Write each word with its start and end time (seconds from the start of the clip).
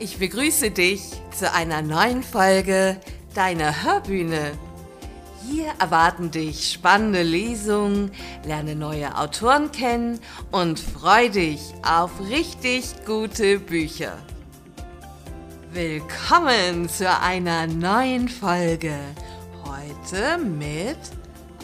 Ich 0.00 0.18
begrüße 0.18 0.72
dich 0.72 1.02
zu 1.30 1.52
einer 1.52 1.80
neuen 1.80 2.24
Folge 2.24 2.98
deiner 3.34 3.84
Hörbühne. 3.84 4.52
Hier 5.46 5.72
erwarten 5.78 6.32
dich 6.32 6.72
spannende 6.72 7.22
Lesungen, 7.22 8.10
lerne 8.44 8.74
neue 8.74 9.16
Autoren 9.16 9.70
kennen 9.70 10.18
und 10.50 10.80
freu 10.80 11.28
dich 11.28 11.60
auf 11.86 12.10
richtig 12.28 12.84
gute 13.06 13.60
Bücher. 13.60 14.18
Willkommen 15.72 16.88
zu 16.88 17.08
einer 17.08 17.68
neuen 17.68 18.28
Folge. 18.28 18.94
Heute 19.64 20.38
mit 20.38 20.98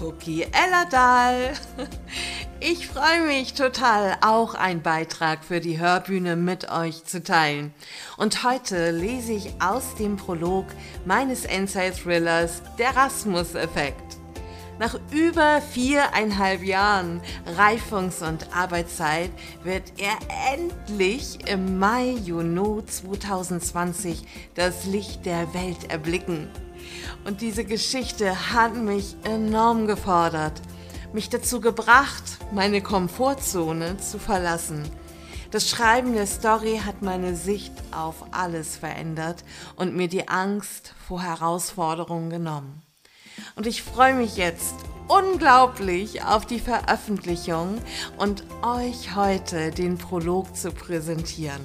Cookie 0.00 0.42
Ellerdahl. 0.42 1.54
Ich 2.62 2.88
freue 2.88 3.22
mich 3.26 3.54
total, 3.54 4.18
auch 4.20 4.54
einen 4.54 4.82
Beitrag 4.82 5.46
für 5.46 5.60
die 5.60 5.78
Hörbühne 5.78 6.36
mit 6.36 6.70
euch 6.70 7.04
zu 7.06 7.22
teilen. 7.22 7.72
Und 8.18 8.44
heute 8.44 8.90
lese 8.90 9.32
ich 9.32 9.54
aus 9.60 9.94
dem 9.94 10.18
Prolog 10.18 10.66
meines 11.06 11.46
Endzeit-Thrillers 11.46 12.60
Der 12.78 12.94
Rasmus-Effekt. 12.94 14.18
Nach 14.78 15.00
über 15.10 15.62
viereinhalb 15.62 16.62
Jahren 16.62 17.22
Reifungs- 17.56 18.22
und 18.22 18.54
Arbeitszeit 18.54 19.30
wird 19.64 19.94
er 19.96 20.18
endlich 20.52 21.38
im 21.50 21.78
Mai, 21.78 22.10
Juni 22.10 22.84
2020 22.84 24.22
das 24.54 24.84
Licht 24.84 25.24
der 25.24 25.54
Welt 25.54 25.90
erblicken. 25.90 26.50
Und 27.24 27.40
diese 27.40 27.64
Geschichte 27.64 28.52
hat 28.52 28.76
mich 28.76 29.16
enorm 29.24 29.86
gefordert 29.86 30.60
mich 31.12 31.28
dazu 31.28 31.60
gebracht, 31.60 32.24
meine 32.52 32.82
Komfortzone 32.82 33.96
zu 33.98 34.18
verlassen. 34.18 34.88
Das 35.50 35.68
Schreiben 35.68 36.12
der 36.12 36.26
Story 36.26 36.80
hat 36.84 37.02
meine 37.02 37.34
Sicht 37.34 37.72
auf 37.90 38.24
alles 38.30 38.76
verändert 38.76 39.44
und 39.74 39.96
mir 39.96 40.06
die 40.06 40.28
Angst 40.28 40.94
vor 41.08 41.22
Herausforderungen 41.22 42.30
genommen. 42.30 42.82
Und 43.56 43.66
ich 43.66 43.82
freue 43.82 44.14
mich 44.14 44.36
jetzt 44.36 44.74
unglaublich 45.08 46.22
auf 46.22 46.46
die 46.46 46.60
Veröffentlichung 46.60 47.78
und 48.16 48.44
euch 48.62 49.16
heute 49.16 49.72
den 49.72 49.98
Prolog 49.98 50.56
zu 50.56 50.70
präsentieren. 50.70 51.60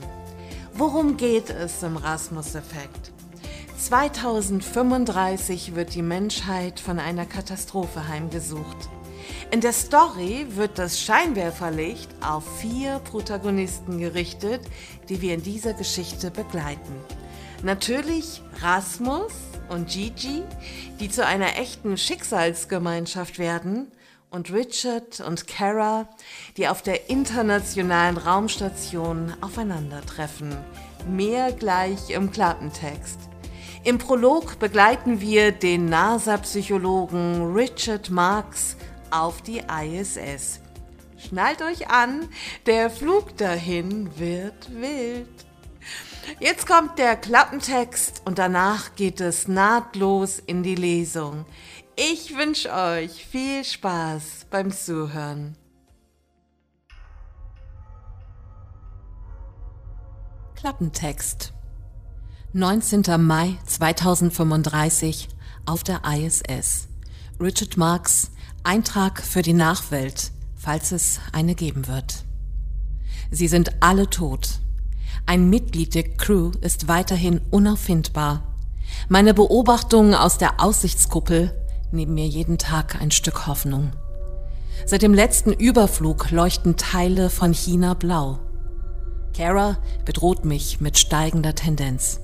Worum 0.74 1.16
geht 1.16 1.52
es 1.52 1.84
im 1.84 1.96
Rasmus-Effekt? 1.96 3.12
2035 3.78 5.76
wird 5.76 5.94
die 5.94 6.02
Menschheit 6.02 6.80
von 6.80 6.98
einer 6.98 7.26
Katastrophe 7.28 8.08
heimgesucht. 8.08 8.90
In 9.52 9.62
der 9.62 9.74
Story 9.74 10.48
wird 10.50 10.80
das 10.80 11.00
Scheinwerferlicht 11.00 12.10
auf 12.22 12.44
vier 12.60 13.00
Protagonisten 13.00 14.00
gerichtet, 14.00 14.62
die 15.08 15.22
wir 15.22 15.34
in 15.34 15.44
dieser 15.44 15.74
Geschichte 15.74 16.32
begleiten. 16.32 16.96
Natürlich 17.64 18.42
Rasmus 18.62 19.32
und 19.70 19.88
Gigi, 19.88 20.44
die 21.00 21.10
zu 21.10 21.26
einer 21.26 21.58
echten 21.58 21.98
Schicksalsgemeinschaft 21.98 23.40
werden, 23.40 23.92
und 24.36 24.52
Richard 24.52 25.22
und 25.22 25.48
Kara, 25.48 26.10
die 26.58 26.68
auf 26.68 26.82
der 26.82 27.10
internationalen 27.10 28.18
Raumstation 28.18 29.34
aufeinandertreffen. 29.40 30.56
Mehr 31.08 31.54
gleich 31.54 32.10
im 32.10 32.32
Klappentext. 32.32 33.18
Im 33.86 33.98
Prolog 33.98 34.60
begleiten 34.60 35.22
wir 35.22 35.52
den 35.52 35.86
NASA-Psychologen 35.86 37.54
Richard 37.54 38.10
Marks 38.10 38.76
auf 39.16 39.42
die 39.42 39.60
ISS. 39.60 40.60
Schnallt 41.18 41.62
euch 41.62 41.90
an, 41.90 42.28
der 42.66 42.90
Flug 42.90 43.38
dahin 43.38 44.18
wird 44.20 44.70
wild. 44.74 45.30
Jetzt 46.40 46.68
kommt 46.68 47.00
der 47.00 47.16
Klappentext 47.16 48.24
und 48.26 48.40
danach 48.40 48.96
geht 48.96 49.22
es 49.22 49.48
nahtlos 49.48 50.40
in 50.40 50.64
die 50.64 50.76
Lesung. 50.76 51.46
Ich 51.96 52.36
wünsche 52.36 52.74
euch 52.74 53.26
viel 53.26 53.64
Spaß 53.64 54.48
beim 54.50 54.72
Zuhören. 54.72 55.56
Klappentext 60.56 61.54
19. 62.52 63.04
Mai 63.20 63.58
2035 63.66 65.30
auf 65.66 65.84
der 65.84 66.02
ISS. 66.06 66.88
Richard 67.40 67.78
Marks, 67.78 68.32
Eintrag 68.66 69.22
für 69.22 69.44
die 69.44 69.54
Nachwelt, 69.54 70.32
falls 70.56 70.92
es 70.92 71.20
eine 71.32 71.54
geben 71.54 71.88
wird. 71.88 72.26
Sie 73.30 73.48
sind 73.48 73.72
alle 73.80 74.10
tot. 74.10 74.60
Ein 75.28 75.50
Mitglied 75.50 75.94
der 75.94 76.04
Crew 76.04 76.52
ist 76.62 76.88
weiterhin 76.88 77.42
unauffindbar. 77.52 78.56
Meine 79.08 79.34
Beobachtungen 79.34 80.16
aus 80.16 80.38
der 80.40 80.62
Aussichtskuppel 80.64 81.54
nehmen 81.92 82.16
mir 82.16 82.26
jeden 82.26 82.58
Tag 82.58 83.00
ein 83.00 83.12
Stück 83.12 83.46
Hoffnung. 83.46 83.92
Seit 84.86 85.04
dem 85.04 85.14
letzten 85.14 85.54
Überflug 85.54 86.32
leuchten 86.32 86.76
Teile 86.76 87.30
von 87.30 87.54
China 87.54 87.94
blau. 87.94 88.40
Kara 89.36 89.78
bedroht 90.06 90.44
mich 90.44 90.82
mit 90.82 90.98
steigender 90.98 91.54
Tendenz. 91.54 92.20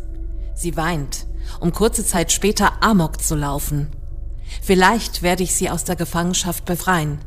Sie 0.55 0.75
weint, 0.75 1.27
um 1.59 1.71
kurze 1.71 2.05
Zeit 2.05 2.31
später 2.31 2.83
Amok 2.83 3.21
zu 3.21 3.35
laufen 3.35 3.89
Vielleicht 4.61 5.21
werde 5.21 5.43
ich 5.43 5.53
sie 5.53 5.69
aus 5.69 5.83
der 5.83 5.95
Gefangenschaft 5.95 6.65
befreien. 6.65 7.19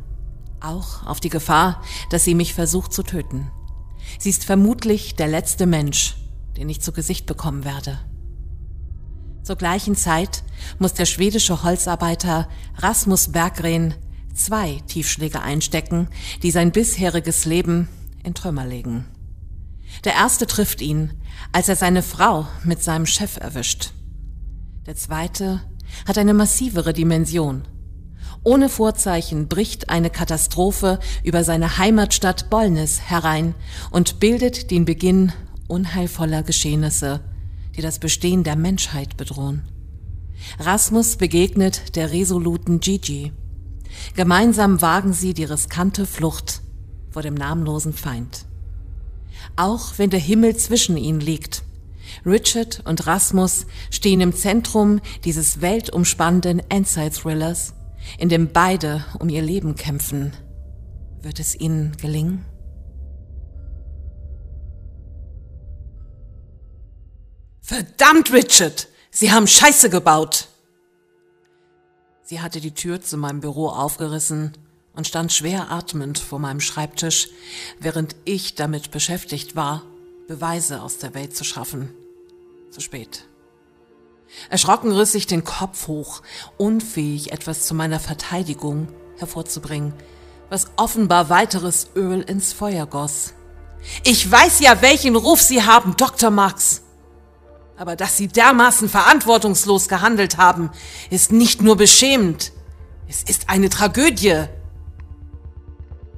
Auch 0.61 1.07
auf 1.07 1.21
die 1.21 1.31
Gefahr, 1.31 1.83
dass 2.11 2.25
sie 2.25 2.35
mich 2.35 2.55
versucht 2.55 2.93
zu 2.93 3.03
töten. 3.03 3.51
Sie 4.19 4.31
ist 4.31 4.45
vermutlich 4.45 5.17
der 5.17 5.29
letzte 5.29 5.67
Mensch, 5.67 6.17
den 6.57 6.69
ich 6.69 6.81
zu 6.81 6.93
Gesicht 6.93 7.27
bekommen 7.27 7.65
werde. 7.65 7.99
Zur 9.43 9.57
gleichen 9.57 9.95
Zeit 9.95 10.43
muss 10.79 10.95
der 10.95 11.05
schwedische 11.05 11.63
Holzarbeiter 11.63 12.49
Rasmus 12.77 13.33
Berggren 13.33 13.95
zwei 14.35 14.81
Tiefschläge 14.87 15.41
einstecken, 15.43 16.09
die 16.43 16.51
sein 16.51 16.73
bisheriges 16.73 17.45
Leben 17.45 17.89
in 18.23 18.35
Trümmer 18.35 18.67
legen. 18.67 19.05
Der 20.05 20.15
erste 20.15 20.47
trifft 20.47 20.81
ihn, 20.81 21.13
als 21.53 21.69
er 21.69 21.77
seine 21.77 22.03
Frau 22.03 22.47
mit 22.65 22.83
seinem 22.83 23.07
Chef 23.07 23.37
erwischt. 23.37 23.93
Der 24.87 24.97
zweite 24.97 25.61
hat 26.07 26.19
eine 26.19 26.35
massivere 26.35 26.93
Dimension. 26.93 27.63
Ohne 28.43 28.69
Vorzeichen 28.69 29.49
bricht 29.49 29.89
eine 29.89 30.11
Katastrophe 30.11 30.99
über 31.23 31.45
seine 31.45 31.79
Heimatstadt 31.79 32.51
Bollnäs 32.51 33.01
herein 33.01 33.55
und 33.91 34.21
bildet 34.21 34.71
den 34.71 34.85
Beginn 34.85 35.33
unheilvoller 35.67 36.43
Geschehnisse, 36.43 37.21
die 37.77 37.81
das 37.81 37.99
Bestehen 37.99 38.45
der 38.45 38.57
Menschheit 38.57 39.17
bedrohen. 39.17 39.63
Rasmus 40.59 41.17
begegnet 41.17 41.97
der 41.97 42.13
resoluten 42.13 42.81
Gigi. 42.81 43.33
Gemeinsam 44.15 44.83
wagen 44.83 45.13
sie 45.13 45.35
die 45.35 45.45
riskante 45.45 46.07
Flucht 46.07 46.61
vor 47.11 47.23
dem 47.23 47.35
namenlosen 47.35 47.93
Feind. 47.93 48.45
Auch 49.57 49.95
wenn 49.97 50.11
der 50.11 50.21
Himmel 50.21 50.57
zwischen 50.57 50.97
ihnen 50.97 51.21
liegt, 51.21 51.64
Richard 52.27 52.83
und 52.87 53.07
Rasmus 53.07 53.67
stehen 53.91 54.21
im 54.21 54.35
Zentrum 54.35 55.01
dieses 55.25 55.61
weltumspannenden 55.61 56.63
Endzeit-Thrillers, 56.71 57.75
in 58.19 58.29
dem 58.29 58.53
beide 58.53 59.05
um 59.19 59.29
ihr 59.29 59.43
Leben 59.43 59.75
kämpfen. 59.75 60.33
Wird 61.21 61.39
es 61.39 61.59
ihnen 61.59 61.97
gelingen? 61.97 62.45
Verdammt, 67.61 68.33
Richard! 68.33 68.89
Sie 69.11 69.33
haben 69.33 69.47
Scheiße 69.47 69.91
gebaut! 69.91 70.49
Sie 72.23 72.41
hatte 72.41 72.61
die 72.61 72.75
Tür 72.75 73.01
zu 73.03 73.17
meinem 73.19 73.41
Büro 73.41 73.69
aufgerissen 73.69 74.53
und 74.95 75.07
stand 75.07 75.33
schwer 75.33 75.71
atmend 75.71 76.19
vor 76.19 76.39
meinem 76.39 76.61
Schreibtisch, 76.61 77.29
während 77.81 78.17
ich 78.25 78.55
damit 78.55 78.91
beschäftigt 78.91 79.57
war, 79.57 79.83
Beweise 80.27 80.81
aus 80.81 80.99
der 80.99 81.15
Welt 81.15 81.37
zu 81.37 81.45
schaffen. 81.45 81.91
Zu 82.75 82.81
spät. 82.81 83.29
Erschrocken 84.51 84.91
riss 84.91 85.15
ich 85.15 85.29
den 85.29 85.45
Kopf 85.45 85.87
hoch, 85.87 86.23
unfähig, 86.57 87.31
etwas 87.31 87.67
zu 87.67 87.73
meiner 87.73 88.01
Verteidigung 88.01 88.89
hervorzubringen, 89.19 89.95
was 90.51 90.73
offenbar 90.75 91.31
weiteres 91.31 91.91
Öl 91.95 92.21
ins 92.23 92.53
Feuer 92.53 92.87
goss. 92.87 93.35
Ich 94.03 94.29
weiß 94.29 94.59
ja, 94.59 94.83
welchen 94.83 95.15
Ruf 95.15 95.41
Sie 95.41 95.63
haben, 95.63 95.95
Dr. 95.97 96.31
Marx. 96.31 96.83
Aber 97.77 97.95
dass 97.95 98.17
Sie 98.17 98.27
dermaßen 98.27 98.89
verantwortungslos 98.89 99.87
gehandelt 99.87 100.37
haben, 100.37 100.73
ist 101.11 101.31
nicht 101.31 101.63
nur 101.63 101.77
beschämend, 101.77 102.51
es 103.07 103.23
ist 103.23 103.51
eine 103.51 103.69
Tragödie. 103.69 104.47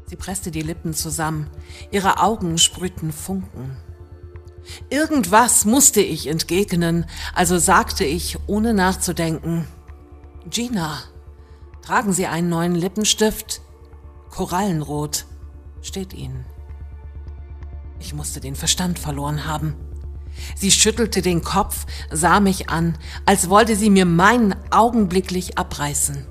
Sie 0.06 0.16
presste 0.16 0.50
die 0.50 0.62
Lippen 0.62 0.94
zusammen, 0.94 1.50
ihre 1.90 2.18
Augen 2.18 2.56
sprühten 2.56 3.12
Funken. 3.12 3.76
Irgendwas 4.90 5.64
musste 5.64 6.00
ich 6.00 6.26
entgegnen, 6.26 7.06
also 7.34 7.58
sagte 7.58 8.04
ich, 8.04 8.38
ohne 8.46 8.74
nachzudenken, 8.74 9.66
Gina, 10.50 11.02
tragen 11.82 12.12
Sie 12.12 12.26
einen 12.26 12.48
neuen 12.48 12.74
Lippenstift? 12.74 13.60
Korallenrot 14.30 15.26
steht 15.82 16.12
Ihnen. 16.12 16.44
Ich 18.00 18.14
musste 18.14 18.40
den 18.40 18.54
Verstand 18.54 18.98
verloren 18.98 19.46
haben. 19.46 19.74
Sie 20.54 20.70
schüttelte 20.70 21.22
den 21.22 21.42
Kopf, 21.42 21.86
sah 22.10 22.40
mich 22.40 22.68
an, 22.68 22.98
als 23.24 23.48
wollte 23.48 23.74
sie 23.74 23.90
mir 23.90 24.04
meinen 24.04 24.54
augenblicklich 24.70 25.58
abreißen. 25.58 26.26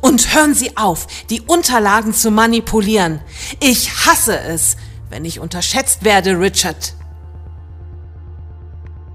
Und 0.00 0.34
hören 0.34 0.54
Sie 0.54 0.76
auf, 0.76 1.06
die 1.30 1.40
Unterlagen 1.40 2.12
zu 2.12 2.30
manipulieren. 2.30 3.20
Ich 3.60 4.06
hasse 4.06 4.38
es, 4.38 4.76
wenn 5.08 5.24
ich 5.24 5.40
unterschätzt 5.40 6.04
werde, 6.04 6.38
Richard. 6.38 6.94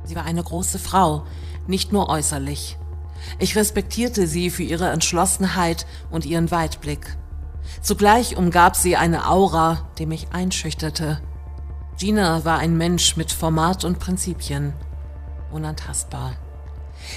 Sie 0.06 0.16
war 0.16 0.26
eine 0.26 0.44
große 0.44 0.80
Frau, 0.80 1.26
nicht 1.68 1.92
nur 1.92 2.10
äußerlich. 2.10 2.78
Ich 3.40 3.56
respektierte 3.56 4.28
sie 4.28 4.50
für 4.50 4.64
ihre 4.64 4.90
Entschlossenheit 4.90 5.86
und 6.12 6.26
ihren 6.26 6.52
Weitblick. 6.52 7.18
Zugleich 7.82 8.36
umgab 8.38 8.76
sie 8.76 8.98
eine 8.98 9.30
Aura, 9.30 9.88
die 9.98 10.06
mich 10.06 10.28
einschüchterte. 10.32 11.22
Gina 11.98 12.44
war 12.44 12.58
ein 12.58 12.78
Mensch 12.78 13.16
mit 13.16 13.32
Format 13.32 13.86
und 13.86 14.00
Prinzipien. 14.00 14.74
Unantastbar. 15.52 16.34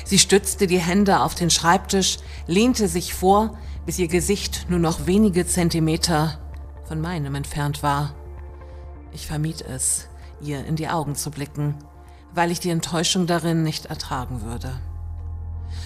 Sie 0.05 0.19
stützte 0.19 0.67
die 0.67 0.81
Hände 0.81 1.21
auf 1.21 1.35
den 1.35 1.51
Schreibtisch, 1.51 2.19
lehnte 2.47 2.89
sich 2.89 3.15
vor, 3.15 3.57
bis 3.85 3.99
ihr 3.99 4.09
Gesicht 4.09 4.67
nur 4.69 4.79
noch 4.79 5.07
wenige 5.07 5.47
Zentimeter 5.47 6.39
von 6.85 7.01
meinem 7.01 7.35
entfernt 7.35 7.83
war. 7.83 8.15
Ich 9.13 9.27
vermied 9.27 9.63
es, 9.63 10.09
ihr 10.41 10.65
in 10.67 10.77
die 10.77 10.89
Augen 10.89 11.15
zu 11.15 11.31
blicken, 11.31 11.75
weil 12.37 12.51
ich 12.51 12.61
die 12.61 12.71
Enttäuschung 12.71 13.27
darin 13.27 13.63
nicht 13.63 13.87
ertragen 13.87 14.43
würde. 14.43 14.71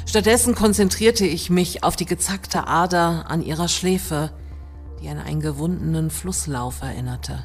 Stattdessen 0.05 0.55
konzentrierte 0.55 1.25
ich 1.25 1.49
mich 1.49 1.85
auf 1.85 1.95
die 1.95 2.07
gezackte 2.07 2.67
Ader 2.67 3.27
an 3.29 3.43
ihrer 3.43 3.69
Schläfe, 3.69 4.33
die 5.01 5.09
an 5.09 5.19
einen 5.19 5.41
gewundenen 5.41 6.11
Flusslauf 6.11 6.83
erinnerte. 6.83 7.45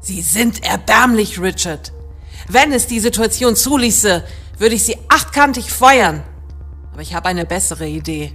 Sie 0.00 0.22
sind 0.22 0.64
erbärmlich, 0.64 1.40
Richard. 1.40 1.92
Wenn 2.46 2.72
es 2.72 2.86
die 2.86 3.00
Situation 3.00 3.56
zuließe, 3.56 4.24
würde 4.56 4.74
ich 4.76 4.84
Sie 4.84 4.96
achtkantig 5.08 5.72
feuern. 5.72 6.22
Aber 6.92 7.02
ich 7.02 7.14
habe 7.14 7.28
eine 7.28 7.44
bessere 7.44 7.88
Idee. 7.88 8.32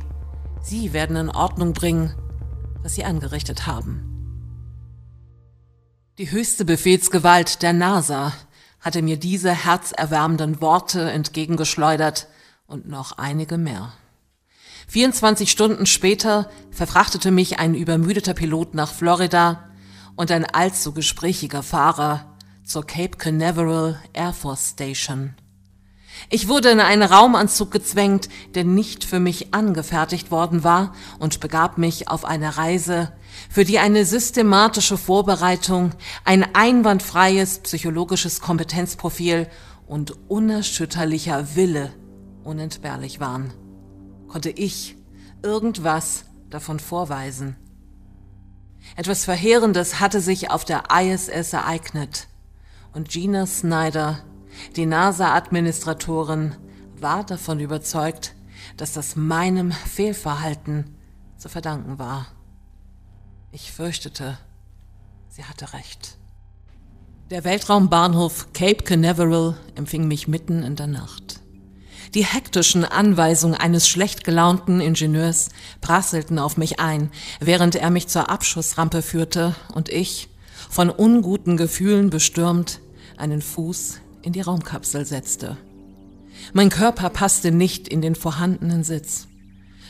Sie 0.61 0.91
werden 0.91 1.15
in 1.15 1.29
Ordnung 1.29 1.71
bringen, 1.71 2.13
was 2.81 2.95
Sie 2.95 3.05
angerichtet 3.05 3.65
haben. 3.65 4.09
Die 6.17 6.29
höchste 6.31 6.65
Befehlsgewalt 6.65 7.61
der 7.61 7.73
NASA 7.73 8.33
hatte 8.83 9.01
mir 9.01 9.17
diese 9.17 9.51
herzerwärmenden 9.51 10.61
Worte 10.61 11.09
entgegengeschleudert 11.09 12.27
und 12.67 12.87
noch 12.87 13.17
einige 13.17 13.57
mehr. 13.57 13.93
24 14.89 15.49
Stunden 15.49 15.85
später 15.85 16.49
verfrachtete 16.69 17.31
mich 17.31 17.59
ein 17.59 17.73
übermüdeter 17.73 18.33
Pilot 18.33 18.75
nach 18.75 18.91
Florida 18.91 19.69
und 20.15 20.29
ein 20.29 20.45
allzu 20.45 20.91
gesprächiger 20.91 21.63
Fahrer 21.63 22.35
zur 22.65 22.85
Cape 22.85 23.17
Canaveral 23.17 23.99
Air 24.13 24.33
Force 24.33 24.71
Station. 24.71 25.35
Ich 26.29 26.47
wurde 26.47 26.69
in 26.69 26.79
einen 26.79 27.03
Raumanzug 27.03 27.71
gezwängt, 27.71 28.29
der 28.53 28.63
nicht 28.63 29.03
für 29.03 29.19
mich 29.19 29.53
angefertigt 29.53 30.31
worden 30.31 30.63
war, 30.63 30.93
und 31.19 31.39
begab 31.39 31.77
mich 31.77 32.07
auf 32.07 32.25
eine 32.25 32.57
Reise, 32.57 33.11
für 33.49 33.65
die 33.65 33.79
eine 33.79 34.05
systematische 34.05 34.97
Vorbereitung, 34.97 35.91
ein 36.25 36.55
einwandfreies 36.55 37.59
psychologisches 37.59 38.41
Kompetenzprofil 38.41 39.47
und 39.87 40.15
unerschütterlicher 40.29 41.55
Wille 41.55 41.91
unentbehrlich 42.43 43.19
waren. 43.19 43.53
Konnte 44.27 44.49
ich 44.49 44.95
irgendwas 45.41 46.25
davon 46.49 46.79
vorweisen? 46.79 47.55
Etwas 48.95 49.25
Verheerendes 49.25 49.99
hatte 49.99 50.21
sich 50.21 50.51
auf 50.51 50.65
der 50.65 50.83
ISS 50.91 51.53
ereignet 51.53 52.27
und 52.93 53.09
Gina 53.09 53.45
Snyder, 53.45 54.19
die 54.75 54.85
NASA-Administratorin, 54.85 56.55
war 56.99 57.23
davon 57.25 57.59
überzeugt, 57.59 58.35
dass 58.77 58.93
das 58.93 59.15
meinem 59.15 59.71
Fehlverhalten 59.71 60.95
zu 61.37 61.49
verdanken 61.49 61.99
war. 61.99 62.27
Ich 63.55 63.71
fürchtete, 63.71 64.39
sie 65.29 65.43
hatte 65.43 65.73
recht. 65.73 66.17
Der 67.29 67.43
Weltraumbahnhof 67.43 68.51
Cape 68.51 68.83
Canaveral 68.83 69.55
empfing 69.75 70.07
mich 70.07 70.27
mitten 70.27 70.63
in 70.63 70.75
der 70.75 70.87
Nacht. 70.87 71.41
Die 72.15 72.25
hektischen 72.25 72.83
Anweisungen 72.83 73.53
eines 73.53 73.87
schlecht 73.87 74.23
gelaunten 74.23 74.81
Ingenieurs 74.81 75.49
prasselten 75.81 76.39
auf 76.39 76.57
mich 76.57 76.79
ein, 76.79 77.11
während 77.39 77.75
er 77.75 77.91
mich 77.91 78.07
zur 78.07 78.31
Abschussrampe 78.31 79.03
führte 79.03 79.55
und 79.75 79.87
ich, 79.87 80.29
von 80.71 80.89
unguten 80.89 81.55
Gefühlen 81.55 82.09
bestürmt, 82.09 82.79
einen 83.17 83.43
Fuß 83.43 83.99
in 84.23 84.33
die 84.33 84.41
Raumkapsel 84.41 85.05
setzte. 85.05 85.57
Mein 86.53 86.69
Körper 86.69 87.11
passte 87.11 87.51
nicht 87.51 87.87
in 87.87 88.01
den 88.01 88.15
vorhandenen 88.15 88.83
Sitz. 88.83 89.27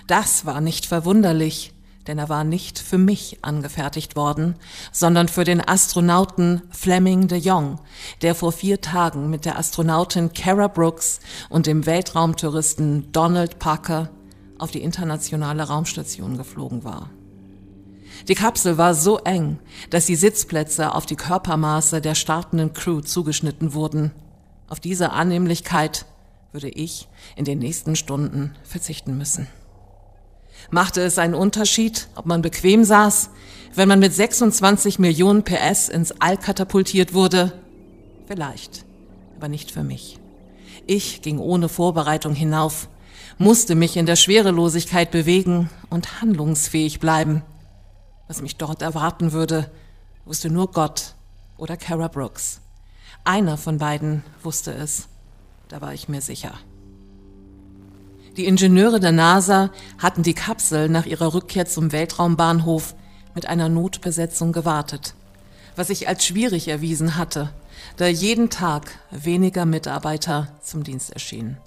Das 0.08 0.46
war 0.46 0.60
nicht 0.60 0.86
verwunderlich, 0.86 1.73
denn 2.08 2.18
er 2.18 2.30
war 2.30 2.44
nicht 2.44 2.80
für 2.80 2.98
mich 2.98 3.40
angefertigt 3.42 4.16
worden, 4.16 4.56
sondern 4.92 5.28
für 5.28 5.44
den 5.44 5.66
Astronauten 5.66 6.62
Fleming 6.72 7.28
de 7.28 7.40
Jong, 7.40 7.80
der 8.22 8.36
vor 8.36 8.52
vier 8.52 8.82
Tagen 8.82 9.30
mit 9.30 9.46
der 9.46 9.58
Astronautin 9.58 10.34
Kara 10.34 10.68
Brooks 10.68 11.20
und 11.50 11.66
dem 11.66 11.86
Weltraumtouristen 11.86 13.12
Donald 13.12 13.60
Parker 13.60 14.10
auf 14.58 14.72
die 14.72 14.82
internationale 14.82 15.64
Raumstation 15.64 16.38
geflogen 16.38 16.84
war. 16.84 17.10
Die 18.28 18.36
Kapsel 18.36 18.78
war 18.78 18.94
so 18.94 19.18
eng, 19.20 19.60
dass 19.90 20.06
die 20.06 20.16
Sitzplätze 20.16 20.94
auf 20.94 21.06
die 21.06 21.16
Körpermaße 21.16 22.00
der 22.00 22.16
startenden 22.16 22.74
Crew 22.74 23.02
zugeschnitten 23.02 23.74
wurden. 23.74 24.12
Auf 24.68 24.80
diese 24.80 25.12
Annehmlichkeit 25.12 26.06
würde 26.52 26.70
ich 26.70 27.08
in 27.36 27.46
den 27.46 27.60
nächsten 27.60 27.96
Stunden 27.96 28.56
verzichten 28.64 29.18
müssen. 29.18 29.48
Machte 30.72 31.02
es 31.02 31.18
einen 31.18 31.34
Unterschied, 31.34 32.08
ob 32.16 32.26
man 32.26 32.42
bequem 32.42 32.84
saß, 32.84 33.30
wenn 33.76 33.88
man 33.88 34.00
mit 34.00 34.14
26 34.14 35.00
Millionen 35.00 35.44
PS 35.44 35.90
ins 35.90 36.14
All 36.20 36.38
katapultiert 36.38 37.14
wurde? 37.14 37.54
Vielleicht, 38.28 38.86
aber 39.38 39.48
nicht 39.48 39.72
für 39.72 39.84
mich. 39.84 40.20
Ich 40.86 41.22
ging 41.22 41.40
ohne 41.40 41.70
Vorbereitung 41.70 42.34
hinauf, 42.34 42.88
musste 43.38 43.76
mich 43.76 43.98
in 43.98 44.06
der 44.06 44.16
Schwerelosigkeit 44.16 45.12
bewegen 45.12 45.70
und 45.90 46.22
handlungsfähig 46.22 47.00
bleiben. 47.00 47.44
Was 48.28 48.42
mich 48.42 48.58
dort 48.58 48.82
erwarten 48.82 49.32
würde, 49.32 49.72
wusste 50.26 50.50
nur 50.50 50.72
Gott 50.72 51.16
oder 51.58 51.78
Kara 51.78 52.08
Brooks. 52.08 52.62
Einer 53.24 53.58
von 53.58 53.78
beiden 53.78 54.24
wusste 54.42 54.74
es, 54.74 55.08
da 55.70 55.82
war 55.82 55.94
ich 55.94 56.10
mir 56.10 56.22
sicher. 56.22 56.54
Die 58.36 58.46
Ingenieure 58.46 59.00
der 59.00 59.12
NASA 59.12 59.70
hatten 60.00 60.24
die 60.24 60.34
Kapsel 60.34 60.90
nach 60.90 61.06
ihrer 61.06 61.36
Rückkehr 61.36 61.68
zum 61.68 61.92
Weltraumbahnhof 61.92 62.96
mit 63.36 63.46
einer 63.46 63.70
Notbesetzung 63.70 64.54
gewartet, 64.54 65.14
was 65.76 65.88
sich 65.88 66.08
als 66.08 66.26
schwierig 66.26 66.68
erwiesen 66.68 67.16
hatte, 67.16 67.54
da 67.98 68.08
jeden 68.08 68.50
Tag 68.50 68.98
weniger 69.12 69.66
Mitarbeiter 69.66 70.48
zum 70.64 70.84
Dienst 70.84 71.14
erschienen. 71.14 71.58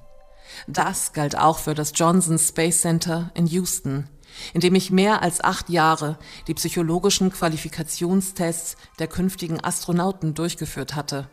Das 0.66 1.12
galt 1.12 1.38
auch 1.38 1.58
für 1.58 1.74
das 1.74 1.92
Johnson 1.94 2.36
Space 2.36 2.80
Center 2.80 3.30
in 3.34 3.46
Houston, 3.46 4.08
in 4.52 4.60
dem 4.60 4.74
ich 4.74 4.90
mehr 4.90 5.22
als 5.22 5.44
acht 5.44 5.70
Jahre 5.70 6.18
die 6.48 6.54
psychologischen 6.54 7.30
Qualifikationstests 7.30 8.76
der 8.98 9.06
künftigen 9.06 9.62
Astronauten 9.62 10.34
durchgeführt 10.34 10.96
hatte. 10.96 11.28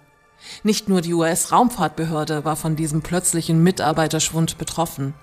Nicht 0.64 0.90
nur 0.90 1.02
die 1.02 1.14
US-Raumfahrtbehörde 1.14 2.46
war 2.46 2.56
von 2.56 2.76
diesem 2.76 3.02
plötzlichen 3.02 3.64
Mitarbeiterschwund 3.64 4.58
betroffen. 4.58 5.14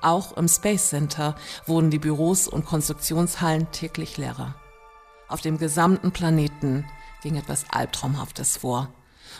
Auch 0.00 0.36
im 0.36 0.48
Space 0.48 0.88
Center 0.88 1.36
wurden 1.66 1.90
die 1.90 1.98
Büros 1.98 2.48
und 2.48 2.64
Konstruktionshallen 2.64 3.70
täglich 3.70 4.16
leerer. 4.16 4.56
Auf 5.28 5.40
dem 5.40 5.58
gesamten 5.58 6.10
Planeten 6.10 6.84
ging 7.22 7.36
etwas 7.36 7.64
Albtraumhaftes 7.70 8.56
vor. 8.56 8.88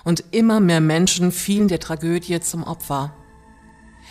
Und 0.04 0.24
immer 0.30 0.60
mehr 0.60 0.80
Menschen 0.80 1.32
fielen 1.32 1.68
der 1.68 1.80
Tragödie 1.80 2.40
zum 2.40 2.62
Opfer. 2.62 3.12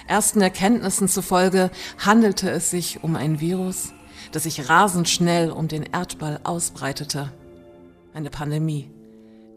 Ersten 0.07 0.41
Erkenntnissen 0.41 1.07
zufolge 1.07 1.71
handelte 1.97 2.49
es 2.49 2.69
sich 2.69 3.03
um 3.03 3.15
ein 3.15 3.39
Virus, 3.39 3.93
das 4.31 4.43
sich 4.43 4.69
rasend 4.69 5.09
schnell 5.09 5.51
um 5.51 5.67
den 5.67 5.83
Erdball 5.83 6.39
ausbreitete. 6.43 7.31
Eine 8.13 8.29
Pandemie 8.29 8.91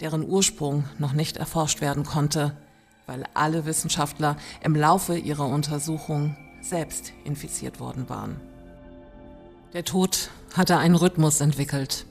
deren 0.01 0.29
Ursprung 0.29 0.85
noch 0.99 1.13
nicht 1.13 1.37
erforscht 1.37 1.81
werden 1.81 2.05
konnte, 2.05 2.57
weil 3.07 3.25
alle 3.35 3.67
Wissenschaftler 3.67 4.37
im 4.63 4.75
Laufe 4.75 5.17
ihrer 5.17 5.47
Untersuchung 5.47 6.37
selbst 6.61 7.13
infiziert 7.25 7.81
worden 7.81 8.09
waren. 8.09 8.41
Der 9.73 9.85
Tod 9.85 10.31
hatte 10.55 10.79
einen 10.79 10.95
Rhythmus 10.95 11.41
entwickelt. 11.41 12.07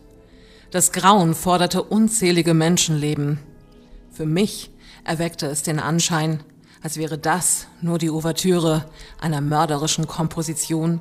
Das 0.71 0.91
Grauen 0.91 1.33
forderte 1.33 1.81
unzählige 1.83 2.53
Menschenleben. 2.53 3.39
Für 4.11 4.25
mich 4.25 4.71
erweckte 5.03 5.47
es 5.47 5.63
den 5.63 5.79
Anschein, 5.79 6.43
als 6.81 6.97
wäre 6.97 7.17
das 7.17 7.67
nur 7.81 7.97
die 7.97 8.09
Ouvertüre 8.09 8.85
einer 9.19 9.39
mörderischen 9.39 10.07
Komposition, 10.07 10.99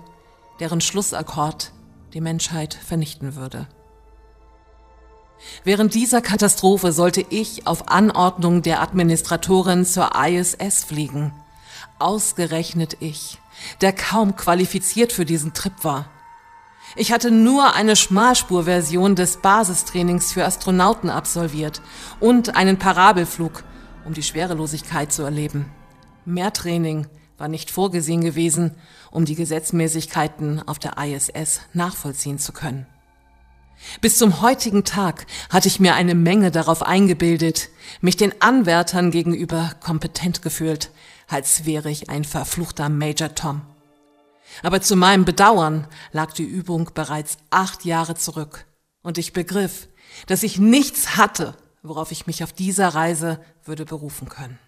deren 0.61 0.81
Schlussakkord 0.81 1.73
die 2.15 2.21
Menschheit 2.21 2.75
vernichten 2.75 3.35
würde. 3.35 3.67
Während 5.65 5.95
dieser 5.95 6.21
Katastrophe 6.21 6.93
sollte 6.93 7.25
ich 7.29 7.67
auf 7.67 7.89
Anordnung 7.89 8.63
der 8.63 8.83
Administratorin 8.83 9.85
zur 9.85 10.11
ISS 10.15 10.85
fliegen. 10.85 11.33
Ausgerechnet 11.99 12.97
ich, 13.01 13.39
der 13.81 13.93
kaum 13.93 14.37
qualifiziert 14.37 15.13
für 15.13 15.25
diesen 15.25 15.55
Trip 15.55 15.75
war. 15.83 16.07
Ich 16.95 17.13
hatte 17.13 17.31
nur 17.31 17.75
eine 17.75 17.97
Schmalspurversion 17.97 19.15
des 19.15 19.39
Basistrainings 19.39 20.33
für 20.33 20.45
Astronauten 20.45 21.09
absolviert 21.09 21.81
und 22.21 22.57
einen 22.57 22.79
Parabelflug, 22.79 23.65
um 24.05 24.15
die 24.15 24.23
Schwerelosigkeit 24.23 25.13
zu 25.13 25.23
erleben. 25.23 25.67
Mehr 26.25 26.53
Training 26.53 27.07
war 27.39 27.49
nicht 27.49 27.71
vorgesehen 27.71 28.21
gewesen, 28.21 28.77
um 29.11 29.25
die 29.25 29.35
Gesetzmäßigkeiten 29.35 30.67
auf 30.69 30.79
der 30.79 30.99
ISS 30.99 31.63
nachvollziehen 31.73 32.39
zu 32.39 32.53
können. 32.53 32.87
Bis 34.01 34.19
zum 34.19 34.41
heutigen 34.41 34.85
Tag 34.85 35.27
hatte 35.51 35.69
ich 35.69 35.81
mir 35.81 35.95
eine 35.95 36.15
Menge 36.15 36.51
darauf 36.51 36.83
eingebildet, 36.83 37.69
mich 38.01 38.17
den 38.17 38.41
Anwärtern 38.41 39.11
gegenüber 39.11 39.73
kompetent 39.81 40.43
gefühlt, 40.43 40.91
als 41.29 41.65
wäre 41.65 41.91
ich 41.91 42.11
ein 42.11 42.25
verfluchter 42.25 42.89
Major 42.89 43.35
Tom. 43.35 43.62
Aber 44.62 44.81
zu 44.81 44.97
meinem 44.97 45.25
Bedauern 45.25 45.87
lag 46.12 46.33
die 46.33 46.45
Übung 46.45 46.91
bereits 46.95 47.39
acht 47.51 47.85
Jahre 47.85 48.15
zurück 48.15 48.67
und 49.03 49.19
ich 49.19 49.33
begriff, 49.33 49.89
dass 50.27 50.43
ich 50.43 50.59
nichts 50.59 51.17
hatte, 51.17 51.55
worauf 51.83 52.12
ich 52.12 52.27
mich 52.27 52.45
auf 52.45 52.53
dieser 52.53 52.89
Reise 52.89 53.41
würde 53.65 53.85
berufen 53.85 54.29
können. 54.29 54.59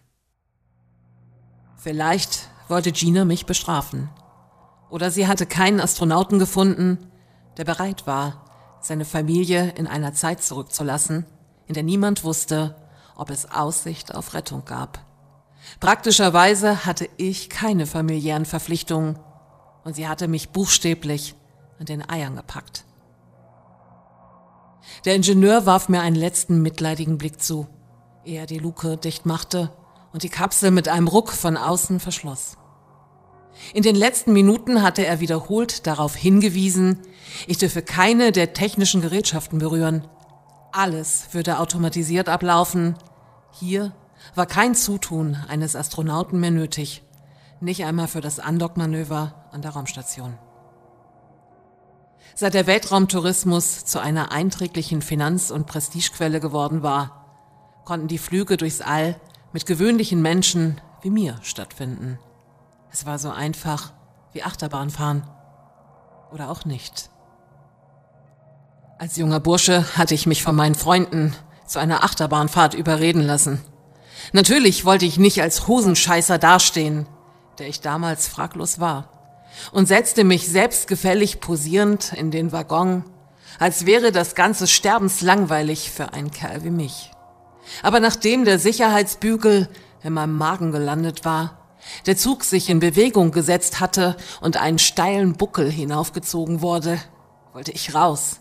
Vielleicht 1.77 2.49
wollte 2.69 2.93
Gina 2.93 3.25
mich 3.25 3.47
bestrafen. 3.47 4.09
Oder 4.91 5.11
sie 5.11 5.27
hatte 5.27 5.45
keinen 5.45 5.81
Astronauten 5.81 6.39
gefunden, 6.39 7.11
der 7.57 7.65
bereit 7.65 8.07
war, 8.07 8.44
seine 8.85 9.05
Familie 9.05 9.73
in 9.77 9.87
einer 9.87 10.13
Zeit 10.13 10.43
zurückzulassen, 10.43 11.25
in 11.67 11.75
der 11.75 11.83
niemand 11.83 12.23
wusste, 12.23 12.77
ob 13.17 13.31
es 13.31 13.51
Aussicht 13.51 14.15
auf 14.15 14.35
Rettung 14.35 14.65
gab. 14.65 14.99
Praktischerweise 15.81 16.85
hatte 16.85 17.09
ich 17.17 17.49
keine 17.49 17.87
familiären 17.87 18.45
Verpflichtungen 18.45 19.19
und 19.85 19.97
sie 19.97 20.07
hatte 20.07 20.29
mich 20.29 20.51
buchstäblich 20.51 21.35
an 21.79 21.87
den 21.87 22.09
Eiern 22.09 22.37
gepackt. 22.37 22.85
Der 25.07 25.15
Ingenieur 25.15 25.65
warf 25.65 25.89
mir 25.89 26.03
einen 26.03 26.17
letzten 26.17 26.61
mitleidigen 26.61 27.17
Blick 27.17 27.41
zu, 27.41 27.67
ehe 28.25 28.41
er 28.41 28.47
die 28.47 28.59
Luke 28.59 28.99
dicht 28.99 29.25
machte 29.25 29.71
und 30.13 30.23
die 30.23 30.29
Kapsel 30.29 30.71
mit 30.71 30.89
einem 30.89 31.09
Ruck 31.09 31.33
von 31.33 31.57
außen 31.57 32.01
verschloss. 32.01 32.59
In 33.73 33.83
den 33.83 33.97
letzten 33.97 34.33
Minuten 34.33 34.83
hatte 34.83 35.07
er 35.07 35.21
wiederholt 35.21 35.87
darauf 35.87 36.15
hingewiesen, 36.15 37.01
ich 37.47 37.59
dürfe 37.59 37.83
keine 37.83 38.33
der 38.33 38.53
technischen 38.53 39.01
Gerätschaften 39.01 39.59
berühren. 39.59 40.07
Alles 40.73 41.29
würde 41.33 41.59
automatisiert 41.59 42.29
ablaufen. 42.29 42.97
Hier 43.53 43.93
war 44.35 44.47
kein 44.47 44.75
Zutun 44.75 45.37
eines 45.49 45.77
Astronauten 45.77 46.41
mehr 46.41 46.51
nötig, 46.51 47.03
nicht 47.61 47.85
einmal 47.85 48.09
für 48.09 48.21
das 48.21 48.41
Andockmanöver 48.41 49.49
an 49.53 49.63
der 49.63 49.73
Raumstation. 49.73 50.39
Seit 52.35 52.55
der 52.55 52.67
Weltraumtourismus 52.67 53.85
zu 53.85 54.01
einer 54.01 54.33
einträglichen 54.33 55.03
Finanz- 55.03 55.53
und 55.53 55.67
Prestigequelle 55.67 56.41
geworden 56.41 56.83
war, 56.83 57.83
konnten 57.85 58.09
die 58.09 58.19
Flüge 58.19 58.57
durchs 58.57 58.81
All 58.81 59.21
mit 59.53 59.67
gewöhnlichen 59.67 60.21
Menschen 60.21 60.81
wie 61.03 61.11
mir 61.11 61.39
stattfinden. 61.43 62.19
Es 62.95 63.07
war 63.07 63.19
so 63.19 63.31
einfach 63.33 63.91
wie 64.35 64.45
Achterbahnfahren. 64.45 65.25
Oder 66.31 66.49
auch 66.49 66.65
nicht. 66.65 67.11
Als 69.01 69.17
junger 69.17 69.41
Bursche 69.41 69.85
hatte 69.99 70.15
ich 70.15 70.27
mich 70.27 70.45
von 70.45 70.55
meinen 70.55 70.77
Freunden 70.77 71.35
zu 71.67 71.81
einer 71.81 72.05
Achterbahnfahrt 72.05 72.75
überreden 72.75 73.23
lassen. 73.23 73.61
Natürlich 74.33 74.85
wollte 74.85 75.07
ich 75.07 75.19
nicht 75.19 75.43
als 75.43 75.67
Hosenscheißer 75.67 76.39
dastehen, 76.39 77.09
der 77.59 77.67
ich 77.67 77.81
damals 77.81 78.29
fraglos 78.29 78.79
war, 78.79 79.09
und 79.73 79.87
setzte 79.87 80.23
mich 80.23 80.49
selbstgefällig 80.49 81.41
posierend 81.41 82.13
in 82.13 82.31
den 82.31 82.53
Waggon, 82.53 83.03
als 83.59 83.87
wäre 83.87 84.13
das 84.13 84.37
ganze 84.37 84.69
sterbenslangweilig 84.69 85.91
für 85.91 86.13
einen 86.13 86.31
Kerl 86.31 86.63
wie 86.63 86.71
mich. 86.71 87.11
Aber 87.83 87.99
nachdem 87.99 88.45
der 88.45 88.61
Sicherheitsbügel 88.61 89.69
in 90.05 90.13
meinem 90.13 90.37
Magen 90.37 90.71
gelandet 90.71 91.25
war, 91.25 91.64
der 92.07 92.17
Zug 92.17 92.45
sich 92.45 92.71
in 92.71 92.81
Bewegung 92.81 93.31
gesetzt 93.31 93.81
hatte 93.81 94.17
und 94.41 94.57
einen 94.57 94.79
steilen 94.79 95.35
Buckel 95.35 95.71
hinaufgezogen 95.71 96.63
wurde, 96.63 96.99
wollte 97.53 97.73
ich 97.73 97.95
raus, 97.95 98.41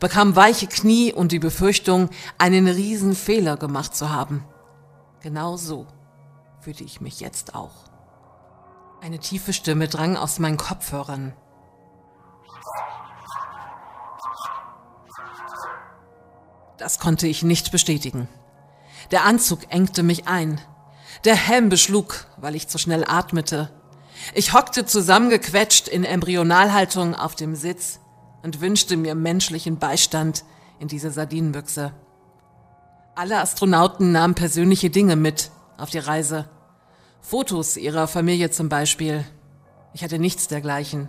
bekam 0.00 0.36
weiche 0.36 0.66
Knie 0.66 1.12
und 1.12 1.32
die 1.32 1.38
Befürchtung, 1.38 2.10
einen 2.38 2.68
riesen 2.68 3.14
Fehler 3.14 3.56
gemacht 3.56 3.94
zu 3.94 4.10
haben. 4.10 4.44
Genau 5.20 5.56
so 5.56 5.86
fühlte 6.60 6.84
ich 6.84 7.00
mich 7.00 7.20
jetzt 7.20 7.54
auch. 7.54 7.90
Eine 9.00 9.18
tiefe 9.18 9.52
Stimme 9.52 9.88
drang 9.88 10.16
aus 10.16 10.38
meinen 10.38 10.56
Kopfhörern. 10.56 11.32
Das 16.78 16.98
konnte 16.98 17.26
ich 17.26 17.42
nicht 17.42 17.72
bestätigen. 17.72 18.28
Der 19.10 19.24
Anzug 19.24 19.72
engte 19.72 20.02
mich 20.02 20.28
ein, 20.28 20.60
der 21.24 21.36
Helm 21.36 21.68
beschlug, 21.68 22.26
weil 22.36 22.54
ich 22.54 22.68
zu 22.68 22.78
schnell 22.78 23.04
atmete. 23.06 23.70
Ich 24.34 24.52
hockte 24.52 24.84
zusammengequetscht 24.86 25.88
in 25.88 26.04
Embryonalhaltung 26.04 27.14
auf 27.14 27.34
dem 27.34 27.54
Sitz 27.54 28.00
und 28.42 28.60
wünschte 28.60 28.96
mir 28.96 29.14
menschlichen 29.14 29.78
Beistand 29.78 30.44
in 30.78 30.88
dieser 30.88 31.10
Sardinenbüchse. 31.10 31.92
Alle 33.14 33.40
Astronauten 33.40 34.12
nahmen 34.12 34.34
persönliche 34.34 34.90
Dinge 34.90 35.16
mit 35.16 35.50
auf 35.76 35.90
die 35.90 35.98
Reise. 35.98 36.48
Fotos 37.20 37.76
ihrer 37.76 38.08
Familie 38.08 38.50
zum 38.50 38.68
Beispiel. 38.68 39.24
Ich 39.92 40.02
hatte 40.02 40.18
nichts 40.18 40.48
dergleichen. 40.48 41.08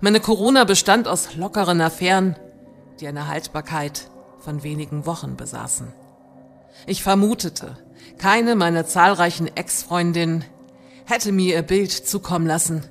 Meine 0.00 0.20
Corona 0.20 0.64
bestand 0.64 1.08
aus 1.08 1.34
lockeren 1.34 1.80
Affären, 1.80 2.36
die 3.00 3.06
eine 3.06 3.26
Haltbarkeit 3.26 4.10
von 4.38 4.62
wenigen 4.62 5.06
Wochen 5.06 5.36
besaßen. 5.36 5.92
Ich 6.86 7.02
vermutete, 7.02 7.76
keine 8.18 8.56
meiner 8.56 8.86
zahlreichen 8.86 9.54
Ex-Freundinnen 9.54 10.44
hätte 11.06 11.32
mir 11.32 11.54
ihr 11.54 11.62
Bild 11.62 11.90
zukommen 11.90 12.46
lassen, 12.46 12.86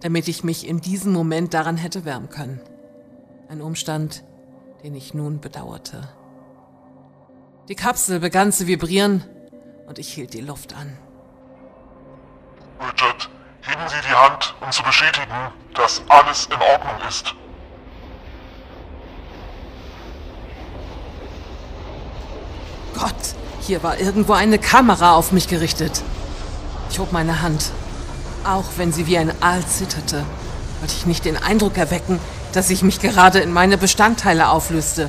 damit 0.00 0.28
ich 0.28 0.44
mich 0.44 0.66
in 0.66 0.80
diesem 0.80 1.12
Moment 1.12 1.54
daran 1.54 1.76
hätte 1.76 2.04
wärmen 2.04 2.30
können. 2.30 2.60
Ein 3.48 3.60
Umstand, 3.60 4.24
den 4.82 4.94
ich 4.94 5.14
nun 5.14 5.40
bedauerte. 5.40 6.08
Die 7.68 7.74
Kapsel 7.74 8.20
begann 8.20 8.52
zu 8.52 8.66
vibrieren 8.66 9.24
und 9.86 9.98
ich 9.98 10.12
hielt 10.12 10.34
die 10.34 10.40
Luft 10.40 10.74
an. 10.74 10.96
Richard, 12.80 13.28
heben 13.62 13.88
Sie 13.88 14.08
die 14.08 14.14
Hand, 14.14 14.54
um 14.60 14.70
zu 14.72 14.82
bestätigen, 14.82 15.52
dass 15.74 16.02
alles 16.08 16.46
in 16.46 16.60
Ordnung 16.60 17.08
ist. 17.08 17.34
Gott, 22.98 23.14
hier 23.60 23.82
war 23.82 23.98
irgendwo 23.98 24.32
eine 24.32 24.58
Kamera 24.58 25.14
auf 25.14 25.32
mich 25.32 25.48
gerichtet. 25.48 26.02
Ich 26.90 26.98
hob 26.98 27.12
meine 27.12 27.42
Hand. 27.42 27.70
Auch 28.44 28.64
wenn 28.76 28.92
sie 28.92 29.06
wie 29.06 29.18
ein 29.18 29.32
Aal 29.42 29.64
zitterte, 29.66 30.24
wollte 30.80 30.94
ich 30.96 31.06
nicht 31.06 31.24
den 31.24 31.36
Eindruck 31.36 31.76
erwecken, 31.76 32.18
dass 32.52 32.70
ich 32.70 32.82
mich 32.82 33.00
gerade 33.00 33.38
in 33.40 33.52
meine 33.52 33.78
Bestandteile 33.78 34.48
auflöste. 34.48 35.08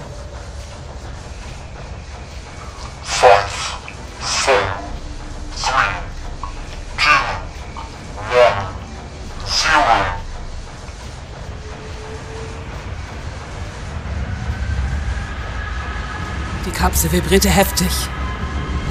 Die 16.72 16.78
Kapsel 16.78 17.12
vibrierte 17.12 17.50
heftig. 17.50 17.90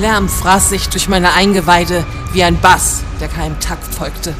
Lärm 0.00 0.28
fraß 0.28 0.68
sich 0.68 0.88
durch 0.90 1.08
meine 1.08 1.32
Eingeweide 1.32 2.04
wie 2.32 2.44
ein 2.44 2.60
Bass, 2.60 3.02
der 3.20 3.28
keinem 3.28 3.58
Takt 3.58 3.94
folgte. 3.94 4.34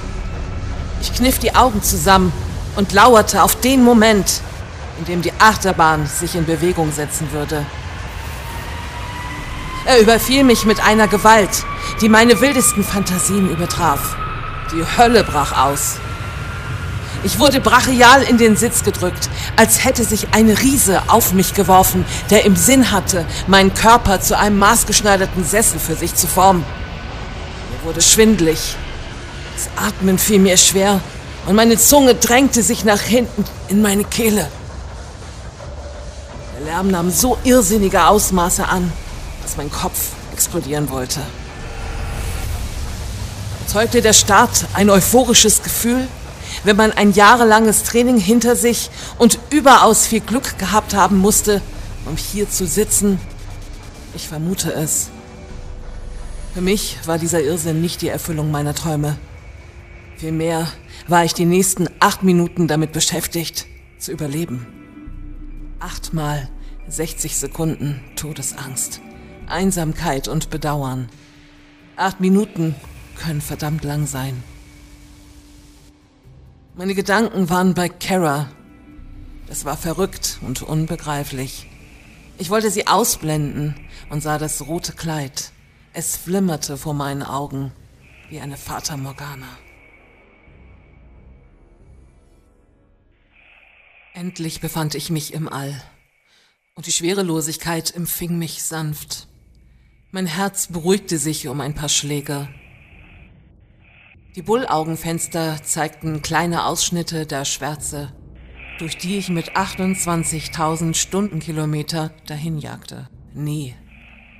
Ich 1.00 1.14
kniff 1.14 1.38
die 1.38 1.54
Augen 1.54 1.82
zusammen 1.82 2.32
und 2.76 2.92
lauerte 2.92 3.42
auf 3.42 3.58
den 3.58 3.82
Moment, 3.82 4.42
in 4.98 5.06
dem 5.06 5.22
die 5.22 5.32
Achterbahn 5.38 6.06
sich 6.06 6.34
in 6.34 6.44
Bewegung 6.44 6.92
setzen 6.92 7.32
würde. 7.32 7.64
Er 9.86 10.00
überfiel 10.00 10.44
mich 10.44 10.66
mit 10.66 10.84
einer 10.84 11.08
Gewalt, 11.08 11.64
die 12.02 12.10
meine 12.10 12.40
wildesten 12.40 12.84
Fantasien 12.84 13.50
übertraf. 13.50 14.16
Die 14.72 14.84
Hölle 14.98 15.24
brach 15.24 15.66
aus. 15.66 15.96
Ich 17.22 17.38
wurde 17.38 17.60
brachial 17.60 18.22
in 18.22 18.38
den 18.38 18.56
Sitz 18.56 18.82
gedrückt, 18.82 19.28
als 19.56 19.84
hätte 19.84 20.04
sich 20.04 20.28
ein 20.32 20.48
Riese 20.48 21.02
auf 21.08 21.32
mich 21.32 21.52
geworfen, 21.52 22.06
der 22.30 22.46
im 22.46 22.56
Sinn 22.56 22.92
hatte, 22.92 23.26
meinen 23.46 23.74
Körper 23.74 24.22
zu 24.22 24.38
einem 24.38 24.58
maßgeschneiderten 24.58 25.44
Sessel 25.44 25.78
für 25.78 25.94
sich 25.94 26.14
zu 26.14 26.26
formen. 26.26 26.64
Mir 27.70 27.86
wurde 27.86 28.00
schwindlig. 28.00 28.74
Das 29.54 29.68
Atmen 29.86 30.18
fiel 30.18 30.38
mir 30.38 30.56
schwer 30.56 31.00
und 31.46 31.56
meine 31.56 31.76
Zunge 31.76 32.14
drängte 32.14 32.62
sich 32.62 32.84
nach 32.84 33.00
hinten 33.00 33.44
in 33.68 33.82
meine 33.82 34.04
Kehle. 34.04 34.48
Der 36.58 36.64
Lärm 36.64 36.90
nahm 36.90 37.10
so 37.10 37.36
irrsinnige 37.44 38.06
Ausmaße 38.06 38.66
an, 38.66 38.90
dass 39.42 39.58
mein 39.58 39.70
Kopf 39.70 39.98
explodieren 40.32 40.88
wollte. 40.88 41.20
Zeugte 43.66 44.00
der 44.00 44.14
Start 44.14 44.64
ein 44.72 44.88
euphorisches 44.88 45.62
Gefühl, 45.62 46.08
wenn 46.64 46.76
man 46.76 46.92
ein 46.92 47.12
jahrelanges 47.12 47.82
Training 47.84 48.18
hinter 48.18 48.56
sich 48.56 48.90
und 49.18 49.38
überaus 49.50 50.06
viel 50.06 50.20
Glück 50.20 50.58
gehabt 50.58 50.94
haben 50.94 51.18
musste, 51.18 51.62
um 52.06 52.16
hier 52.16 52.48
zu 52.48 52.66
sitzen? 52.66 53.18
Ich 54.14 54.28
vermute 54.28 54.72
es. 54.72 55.10
Für 56.54 56.60
mich 56.60 56.98
war 57.06 57.18
dieser 57.18 57.42
Irrsinn 57.42 57.80
nicht 57.80 58.02
die 58.02 58.08
Erfüllung 58.08 58.50
meiner 58.50 58.74
Träume. 58.74 59.16
Vielmehr 60.16 60.66
war 61.06 61.24
ich 61.24 61.32
die 61.32 61.44
nächsten 61.44 61.88
acht 62.00 62.22
Minuten 62.22 62.66
damit 62.66 62.92
beschäftigt, 62.92 63.66
zu 63.98 64.12
überleben. 64.12 64.66
Achtmal 65.78 66.48
60 66.88 67.36
Sekunden 67.36 68.00
Todesangst, 68.16 69.00
Einsamkeit 69.46 70.28
und 70.28 70.50
Bedauern. 70.50 71.08
Acht 71.96 72.20
Minuten 72.20 72.74
können 73.16 73.40
verdammt 73.40 73.84
lang 73.84 74.06
sein. 74.06 74.42
Meine 76.80 76.94
Gedanken 76.94 77.50
waren 77.50 77.74
bei 77.74 77.90
Kara. 77.90 78.50
Das 79.46 79.66
war 79.66 79.76
verrückt 79.76 80.38
und 80.40 80.62
unbegreiflich. 80.62 81.66
Ich 82.38 82.48
wollte 82.48 82.70
sie 82.70 82.86
ausblenden 82.86 83.74
und 84.08 84.22
sah 84.22 84.38
das 84.38 84.66
rote 84.66 84.94
Kleid. 84.94 85.52
Es 85.92 86.16
flimmerte 86.16 86.78
vor 86.78 86.94
meinen 86.94 87.22
Augen 87.22 87.70
wie 88.30 88.40
eine 88.40 88.56
Fata 88.56 88.96
Morgana. 88.96 89.58
Endlich 94.14 94.62
befand 94.62 94.94
ich 94.94 95.10
mich 95.10 95.34
im 95.34 95.50
All 95.50 95.82
und 96.76 96.86
die 96.86 96.92
Schwerelosigkeit 96.92 97.94
empfing 97.94 98.38
mich 98.38 98.62
sanft. 98.62 99.28
Mein 100.12 100.24
Herz 100.24 100.68
beruhigte 100.68 101.18
sich 101.18 101.46
um 101.46 101.60
ein 101.60 101.74
paar 101.74 101.90
Schläge. 101.90 102.48
Die 104.36 104.42
Bullaugenfenster 104.42 105.60
zeigten 105.64 106.22
kleine 106.22 106.64
Ausschnitte 106.64 107.26
der 107.26 107.44
Schwärze, 107.44 108.12
durch 108.78 108.96
die 108.96 109.18
ich 109.18 109.28
mit 109.28 109.56
28.000 109.56 110.94
Stundenkilometer 110.94 112.12
dahinjagte. 112.26 113.08
Nie 113.34 113.74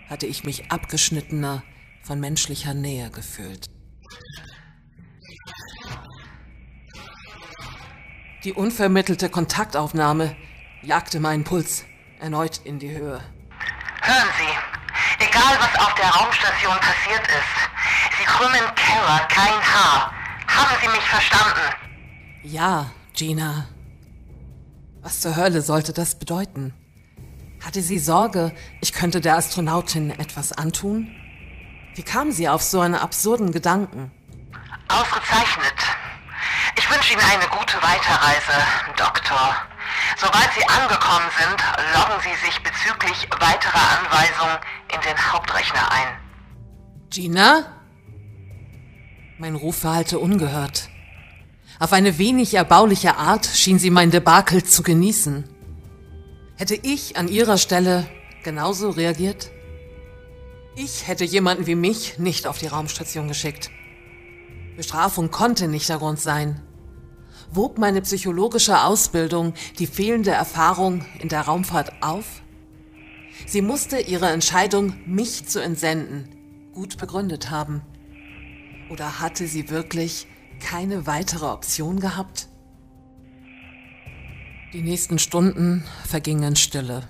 hatte 0.09 0.27
ich 0.27 0.45
mich 0.45 0.71
abgeschnittener 0.71 1.65
von 2.03 2.21
menschlicher 2.21 2.73
Nähe 2.73 3.11
gefühlt. 3.11 3.67
Die 8.45 8.53
unvermittelte 8.53 9.29
Kontaktaufnahme 9.29 10.37
jagte 10.83 11.19
meinen 11.19 11.43
Puls 11.43 11.85
erneut 12.21 12.61
in 12.63 12.79
die 12.79 12.91
Höhe. 12.91 13.21
Hören 14.03 14.29
Sie, 14.39 15.25
egal 15.25 15.59
was 15.59 15.85
auf 15.85 15.95
der 15.97 16.11
Raumstation 16.11 16.77
passiert 16.77 17.27
ist, 17.27 17.70
Sie 18.21 18.27
krümmen 18.27 18.75
Kara 18.75 19.19
kein 19.29 19.55
Haar. 19.55 20.13
Haben 20.47 20.77
Sie 20.83 20.89
mich 20.89 21.09
verstanden? 21.09 21.75
Ja, 22.43 22.91
Gina. 23.15 23.67
Was 25.01 25.21
zur 25.21 25.37
Hölle 25.37 25.63
sollte 25.63 25.95
das 25.95 26.19
bedeuten? 26.19 26.75
Hatte 27.65 27.81
sie 27.81 27.99
Sorge, 27.99 28.55
ich 28.83 28.93
könnte 28.93 29.23
der 29.23 29.37
Astronautin 29.37 30.11
etwas 30.11 30.53
antun? 30.53 31.11
Wie 31.95 32.03
kam 32.03 32.31
sie 32.31 32.47
auf 32.47 32.63
so 32.63 32.81
einen 32.81 32.95
absurden 32.95 33.53
Gedanken? 33.53 34.13
Ausgezeichnet. 34.89 35.81
Ich 36.77 36.91
wünsche 36.91 37.15
Ihnen 37.15 37.23
eine 37.23 37.49
gute 37.49 37.77
Weiterreise, 37.79 38.67
Doktor. 38.99 39.55
Sobald 40.19 40.51
Sie 40.59 40.67
angekommen 40.69 41.31
sind, 41.39 41.65
loggen 41.95 42.21
Sie 42.23 42.47
sich 42.47 42.63
bezüglich 42.63 43.29
weiterer 43.39 43.99
Anweisungen 43.99 44.59
in 44.95 45.01
den 45.01 45.33
Hauptrechner 45.33 45.91
ein. 45.91 46.09
Gina? 47.09 47.80
Mein 49.41 49.55
Ruf 49.55 49.77
verhallte 49.77 50.19
ungehört. 50.19 50.91
Auf 51.79 51.95
eine 51.95 52.19
wenig 52.19 52.53
erbauliche 52.53 53.17
Art 53.17 53.47
schien 53.47 53.79
sie 53.79 53.89
mein 53.89 54.11
Debakel 54.11 54.63
zu 54.65 54.83
genießen. 54.83 55.45
Hätte 56.57 56.75
ich 56.75 57.17
an 57.17 57.27
ihrer 57.27 57.57
Stelle 57.57 58.07
genauso 58.45 58.91
reagiert? 58.91 59.51
Ich 60.77 61.09
hätte 61.09 61.25
jemanden 61.25 61.67
wie 61.67 61.75
mich 61.75 62.19
nicht 62.19 62.47
auf 62.47 62.59
die 62.59 62.67
Raumstation 62.67 63.29
geschickt. 63.29 63.71
Bestrafung 64.77 65.31
konnte 65.31 65.69
nicht 65.69 65.89
der 65.89 65.97
Grund 65.97 66.21
sein. 66.21 66.61
Wog 67.51 67.79
meine 67.79 68.03
psychologische 68.03 68.85
Ausbildung 68.85 69.55
die 69.79 69.87
fehlende 69.87 70.33
Erfahrung 70.33 71.07
in 71.19 71.31
der 71.31 71.41
Raumfahrt 71.41 72.03
auf? 72.03 72.43
Sie 73.47 73.63
musste 73.63 74.01
ihre 74.01 74.29
Entscheidung, 74.29 74.93
mich 75.07 75.47
zu 75.47 75.63
entsenden, 75.63 76.29
gut 76.75 76.99
begründet 76.99 77.49
haben. 77.49 77.81
Oder 78.91 79.21
hatte 79.21 79.47
sie 79.47 79.71
wirklich 79.71 80.27
keine 80.59 81.07
weitere 81.07 81.47
Option 81.47 82.01
gehabt? 82.01 82.49
Die 84.73 84.83
nächsten 84.83 85.19
Stunden 85.19 85.85
vergingen 86.07 86.51
in 86.51 86.57
Stille. 86.57 87.09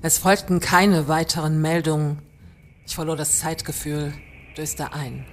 Es 0.00 0.18
folgten 0.18 0.60
keine 0.60 1.08
weiteren 1.08 1.60
Meldungen. 1.60 2.22
Ich 2.86 2.94
verlor 2.94 3.16
das 3.16 3.40
Zeitgefühl, 3.40 4.12
döste 4.56 4.92
ein. 4.92 5.26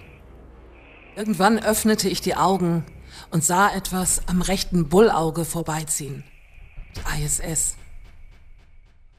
Irgendwann 1.15 1.59
öffnete 1.59 2.09
ich 2.09 2.21
die 2.21 2.35
Augen 2.35 2.85
und 3.31 3.43
sah 3.43 3.73
etwas 3.73 4.27
am 4.27 4.41
rechten 4.41 4.89
Bullauge 4.89 5.45
vorbeiziehen. 5.45 6.23
Die 6.95 7.23
ISS. 7.23 7.75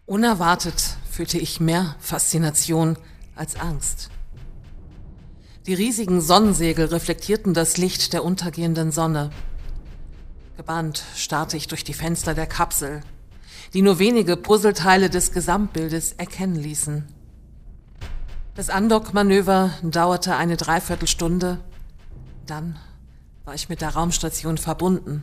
Unerwartet 0.07 0.97
fühlte 1.11 1.39
ich 1.39 1.61
mehr 1.61 1.97
Faszination 2.01 2.97
als 3.37 3.57
Angst. 3.57 4.11
Die 5.66 5.75
riesigen 5.75 6.23
Sonnensegel 6.23 6.87
reflektierten 6.87 7.53
das 7.53 7.77
Licht 7.77 8.14
der 8.14 8.25
untergehenden 8.25 8.92
Sonne. 8.92 9.31
Gebannt 10.57 11.05
starrte 11.14 11.59
ich 11.59 11.68
durch 11.68 11.85
die 11.85 11.92
Fenster 11.92 12.35
der 12.35 12.46
Kapsel, 12.46 13.03
die 13.75 13.83
nur 13.83 13.99
wenige 13.99 14.38
Puzzleteile 14.38 15.11
des 15.11 15.33
Gesamtbildes 15.33 16.12
erkennen 16.12 16.57
ließen. 16.57 17.07
Das 18.55 18.70
Andock-Manöver 18.70 19.70
dauerte 19.83 20.37
eine 20.37 20.57
Dreiviertelstunde. 20.57 21.59
Dann 22.46 22.79
war 23.44 23.55
ich 23.55 23.68
mit 23.68 23.83
der 23.83 23.90
Raumstation 23.90 24.57
verbunden 24.57 25.23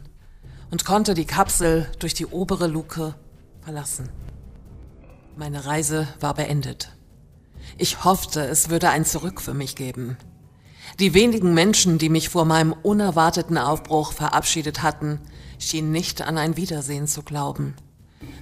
und 0.69 0.85
konnte 0.85 1.15
die 1.15 1.25
Kapsel 1.25 1.87
durch 1.97 2.13
die 2.13 2.27
obere 2.27 2.67
Luke 2.67 3.15
verlassen. 3.61 4.09
Meine 5.35 5.65
Reise 5.65 6.07
war 6.19 6.35
beendet. 6.35 6.96
Ich 7.77 8.03
hoffte, 8.03 8.41
es 8.41 8.69
würde 8.69 8.89
ein 8.89 9.05
Zurück 9.05 9.39
für 9.39 9.53
mich 9.53 9.75
geben. 9.75 10.17
Die 10.99 11.13
wenigen 11.13 11.53
Menschen, 11.53 11.99
die 11.99 12.09
mich 12.09 12.29
vor 12.29 12.45
meinem 12.45 12.73
unerwarteten 12.73 13.57
Aufbruch 13.57 14.13
verabschiedet 14.13 14.81
hatten, 14.81 15.19
schienen 15.59 15.91
nicht 15.91 16.21
an 16.21 16.37
ein 16.37 16.57
Wiedersehen 16.57 17.07
zu 17.07 17.21
glauben. 17.21 17.75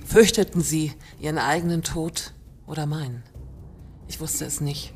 Fürchteten 0.06 0.62
sie 0.62 0.94
ihren 1.20 1.38
eigenen 1.38 1.84
Tod 1.84 2.34
oder 2.66 2.86
meinen? 2.86 3.24
Ich 4.08 4.22
wusste 4.22 4.46
es 4.46 4.62
nicht. 4.62 4.94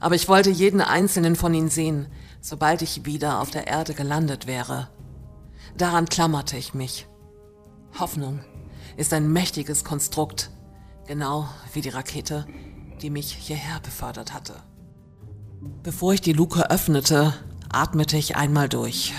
Aber 0.00 0.14
ich 0.16 0.28
wollte 0.28 0.50
jeden 0.50 0.82
einzelnen 0.82 1.34
von 1.34 1.54
ihnen 1.54 1.70
sehen, 1.70 2.08
sobald 2.42 2.82
ich 2.82 3.06
wieder 3.06 3.40
auf 3.40 3.50
der 3.50 3.68
Erde 3.68 3.94
gelandet 3.94 4.46
wäre. 4.46 4.90
Daran 5.78 6.06
klammerte 6.06 6.58
ich 6.58 6.74
mich. 6.74 7.06
Hoffnung 7.98 8.40
ist 8.98 9.14
ein 9.14 9.32
mächtiges 9.32 9.84
Konstrukt, 9.84 10.50
genau 11.06 11.48
wie 11.72 11.80
die 11.80 11.88
Rakete, 11.88 12.46
die 12.98 13.10
mich 13.10 13.32
hierher 13.32 13.80
befördert 13.80 14.32
hatte. 14.32 14.54
Bevor 15.82 16.12
ich 16.12 16.20
die 16.20 16.32
Luke 16.32 16.70
öffnete, 16.70 17.34
atmete 17.68 18.16
ich 18.16 18.36
einmal 18.36 18.68
durch. 18.68 19.12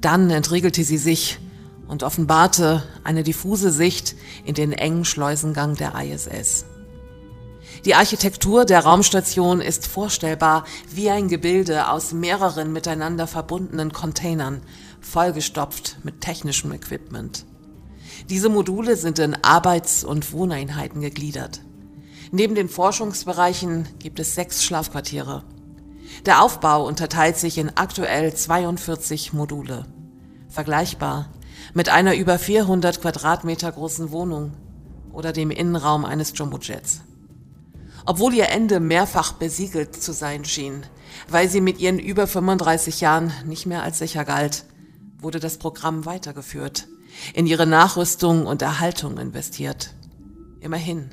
Dann 0.00 0.30
entriegelte 0.30 0.82
sie 0.84 0.98
sich 0.98 1.38
und 1.88 2.02
offenbarte 2.02 2.82
eine 3.04 3.22
diffuse 3.22 3.70
Sicht 3.70 4.14
in 4.44 4.54
den 4.54 4.72
engen 4.72 5.04
Schleusengang 5.04 5.74
der 5.74 5.94
ISS. 5.94 6.64
Die 7.84 7.94
Architektur 7.94 8.64
der 8.64 8.80
Raumstation 8.80 9.60
ist 9.60 9.86
vorstellbar 9.86 10.64
wie 10.92 11.10
ein 11.10 11.28
Gebilde 11.28 11.88
aus 11.88 12.12
mehreren 12.12 12.72
miteinander 12.72 13.26
verbundenen 13.26 13.92
Containern, 13.92 14.62
vollgestopft 15.00 15.98
mit 16.02 16.20
technischem 16.20 16.72
Equipment. 16.72 17.46
Diese 18.28 18.50
Module 18.50 18.96
sind 18.96 19.18
in 19.18 19.34
Arbeits- 19.42 20.04
und 20.04 20.32
Wohneinheiten 20.32 21.00
gegliedert. 21.00 21.62
Neben 22.32 22.54
den 22.54 22.68
Forschungsbereichen 22.68 23.88
gibt 23.98 24.20
es 24.20 24.34
sechs 24.36 24.62
Schlafquartiere. 24.64 25.42
Der 26.26 26.42
Aufbau 26.42 26.86
unterteilt 26.86 27.36
sich 27.36 27.58
in 27.58 27.76
aktuell 27.76 28.32
42 28.32 29.32
Module. 29.32 29.86
Vergleichbar 30.48 31.30
mit 31.74 31.88
einer 31.88 32.14
über 32.14 32.38
400 32.38 33.00
Quadratmeter 33.00 33.72
großen 33.72 34.12
Wohnung 34.12 34.52
oder 35.12 35.32
dem 35.32 35.50
Innenraum 35.50 36.04
eines 36.04 36.32
Jumbojets. 36.36 37.00
Obwohl 38.06 38.34
ihr 38.34 38.48
Ende 38.48 38.78
mehrfach 38.78 39.32
besiegelt 39.32 40.00
zu 40.00 40.12
sein 40.12 40.44
schien, 40.44 40.84
weil 41.28 41.48
sie 41.48 41.60
mit 41.60 41.80
ihren 41.80 41.98
über 41.98 42.26
35 42.26 43.00
Jahren 43.00 43.32
nicht 43.44 43.66
mehr 43.66 43.82
als 43.82 43.98
sicher 43.98 44.24
galt, 44.24 44.64
wurde 45.18 45.40
das 45.40 45.58
Programm 45.58 46.06
weitergeführt, 46.06 46.86
in 47.34 47.46
ihre 47.46 47.66
Nachrüstung 47.66 48.46
und 48.46 48.62
Erhaltung 48.62 49.18
investiert. 49.18 49.94
Immerhin 50.60 51.10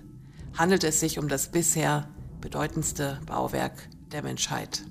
handelt 0.58 0.84
es 0.84 1.00
sich 1.00 1.20
um 1.20 1.28
das 1.28 1.52
bisher 1.52 2.08
bedeutendste 2.42 3.20
Bauwerk 3.26 3.74
der 4.12 4.24
Menschheit. 4.24 4.84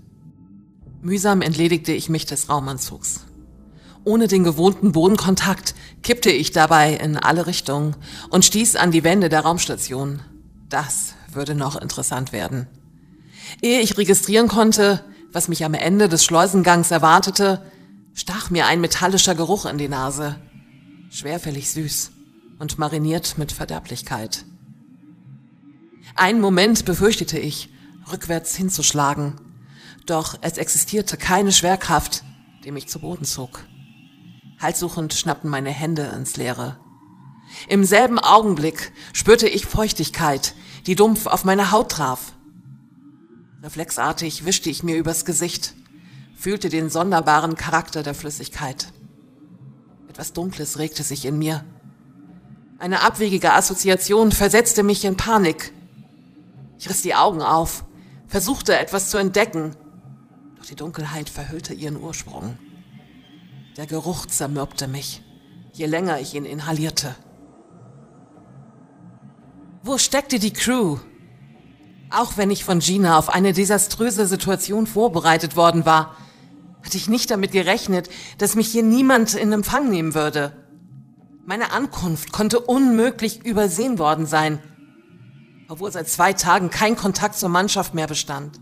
Mühsam 1.02 1.42
entledigte 1.42 1.92
ich 1.92 2.08
mich 2.08 2.26
des 2.26 2.48
Raumanzugs. 2.48 3.26
Ohne 4.04 4.28
den 4.28 4.44
gewohnten 4.44 4.92
Bodenkontakt 4.92 5.74
kippte 6.02 6.30
ich 6.30 6.52
dabei 6.52 6.94
in 6.94 7.16
alle 7.16 7.46
Richtungen 7.46 7.96
und 8.30 8.44
stieß 8.44 8.76
an 8.76 8.92
die 8.92 9.04
Wände 9.04 9.28
der 9.28 9.40
Raumstation. 9.40 10.20
Das 10.68 11.14
würde 11.32 11.54
noch 11.54 11.76
interessant 11.76 12.32
werden. 12.32 12.68
Ehe 13.62 13.80
ich 13.80 13.98
registrieren 13.98 14.48
konnte, 14.48 15.04
was 15.32 15.48
mich 15.48 15.64
am 15.64 15.74
Ende 15.74 16.08
des 16.08 16.24
Schleusengangs 16.24 16.90
erwartete, 16.90 17.62
stach 18.14 18.50
mir 18.50 18.66
ein 18.66 18.80
metallischer 18.80 19.34
Geruch 19.34 19.66
in 19.66 19.78
die 19.78 19.88
Nase. 19.88 20.36
Schwerfällig 21.10 21.70
süß 21.70 22.12
und 22.58 22.78
mariniert 22.78 23.38
mit 23.38 23.52
Verderblichkeit. 23.52 24.44
Einen 26.14 26.40
Moment 26.40 26.84
befürchtete 26.84 27.38
ich, 27.38 27.68
rückwärts 28.10 28.54
hinzuschlagen, 28.54 29.40
doch 30.06 30.38
es 30.40 30.56
existierte 30.56 31.16
keine 31.16 31.52
Schwerkraft, 31.52 32.22
die 32.64 32.70
mich 32.70 32.88
zu 32.88 33.00
Boden 33.00 33.24
zog. 33.24 33.64
Halssuchend 34.60 35.12
schnappten 35.14 35.50
meine 35.50 35.70
Hände 35.70 36.12
ins 36.16 36.36
Leere. 36.36 36.78
Im 37.68 37.84
selben 37.84 38.18
Augenblick 38.18 38.92
spürte 39.12 39.48
ich 39.48 39.66
Feuchtigkeit, 39.66 40.54
die 40.86 40.94
dumpf 40.94 41.26
auf 41.26 41.44
meine 41.44 41.70
Haut 41.70 41.92
traf. 41.92 42.32
Reflexartig 43.62 44.44
wischte 44.44 44.70
ich 44.70 44.82
mir 44.82 44.96
übers 44.96 45.24
Gesicht, 45.24 45.74
fühlte 46.36 46.68
den 46.68 46.90
sonderbaren 46.90 47.56
Charakter 47.56 48.02
der 48.02 48.14
Flüssigkeit. 48.14 48.92
Etwas 50.08 50.32
Dunkles 50.32 50.78
regte 50.78 51.02
sich 51.02 51.24
in 51.24 51.38
mir. 51.38 51.64
Eine 52.78 53.02
abwegige 53.02 53.52
Assoziation 53.52 54.32
versetzte 54.32 54.82
mich 54.82 55.04
in 55.04 55.16
Panik. 55.16 55.72
Ich 56.78 56.88
riss 56.88 57.02
die 57.02 57.14
Augen 57.14 57.42
auf, 57.42 57.84
versuchte 58.26 58.78
etwas 58.78 59.10
zu 59.10 59.18
entdecken, 59.18 59.74
doch 60.56 60.66
die 60.66 60.76
Dunkelheit 60.76 61.28
verhüllte 61.28 61.74
ihren 61.74 62.00
Ursprung. 62.00 62.58
Der 63.76 63.86
Geruch 63.86 64.26
zermürbte 64.26 64.88
mich, 64.88 65.22
je 65.72 65.86
länger 65.86 66.20
ich 66.20 66.34
ihn 66.34 66.44
inhalierte. 66.44 67.14
Wo 69.82 69.98
steckte 69.98 70.38
die 70.38 70.52
Crew? 70.52 70.98
Auch 72.10 72.36
wenn 72.36 72.50
ich 72.50 72.64
von 72.64 72.80
Gina 72.80 73.18
auf 73.18 73.28
eine 73.28 73.52
desaströse 73.52 74.26
Situation 74.26 74.86
vorbereitet 74.86 75.56
worden 75.56 75.86
war, 75.86 76.16
hatte 76.82 76.96
ich 76.96 77.08
nicht 77.08 77.30
damit 77.30 77.52
gerechnet, 77.52 78.08
dass 78.38 78.54
mich 78.54 78.68
hier 78.68 78.82
niemand 78.82 79.34
in 79.34 79.52
Empfang 79.52 79.90
nehmen 79.90 80.14
würde. 80.14 80.52
Meine 81.44 81.72
Ankunft 81.72 82.32
konnte 82.32 82.60
unmöglich 82.60 83.44
übersehen 83.44 83.98
worden 83.98 84.26
sein, 84.26 84.60
obwohl 85.68 85.90
seit 85.92 86.08
zwei 86.08 86.32
Tagen 86.32 86.70
kein 86.70 86.96
Kontakt 86.96 87.36
zur 87.36 87.48
Mannschaft 87.48 87.94
mehr 87.94 88.06
bestand. 88.06 88.60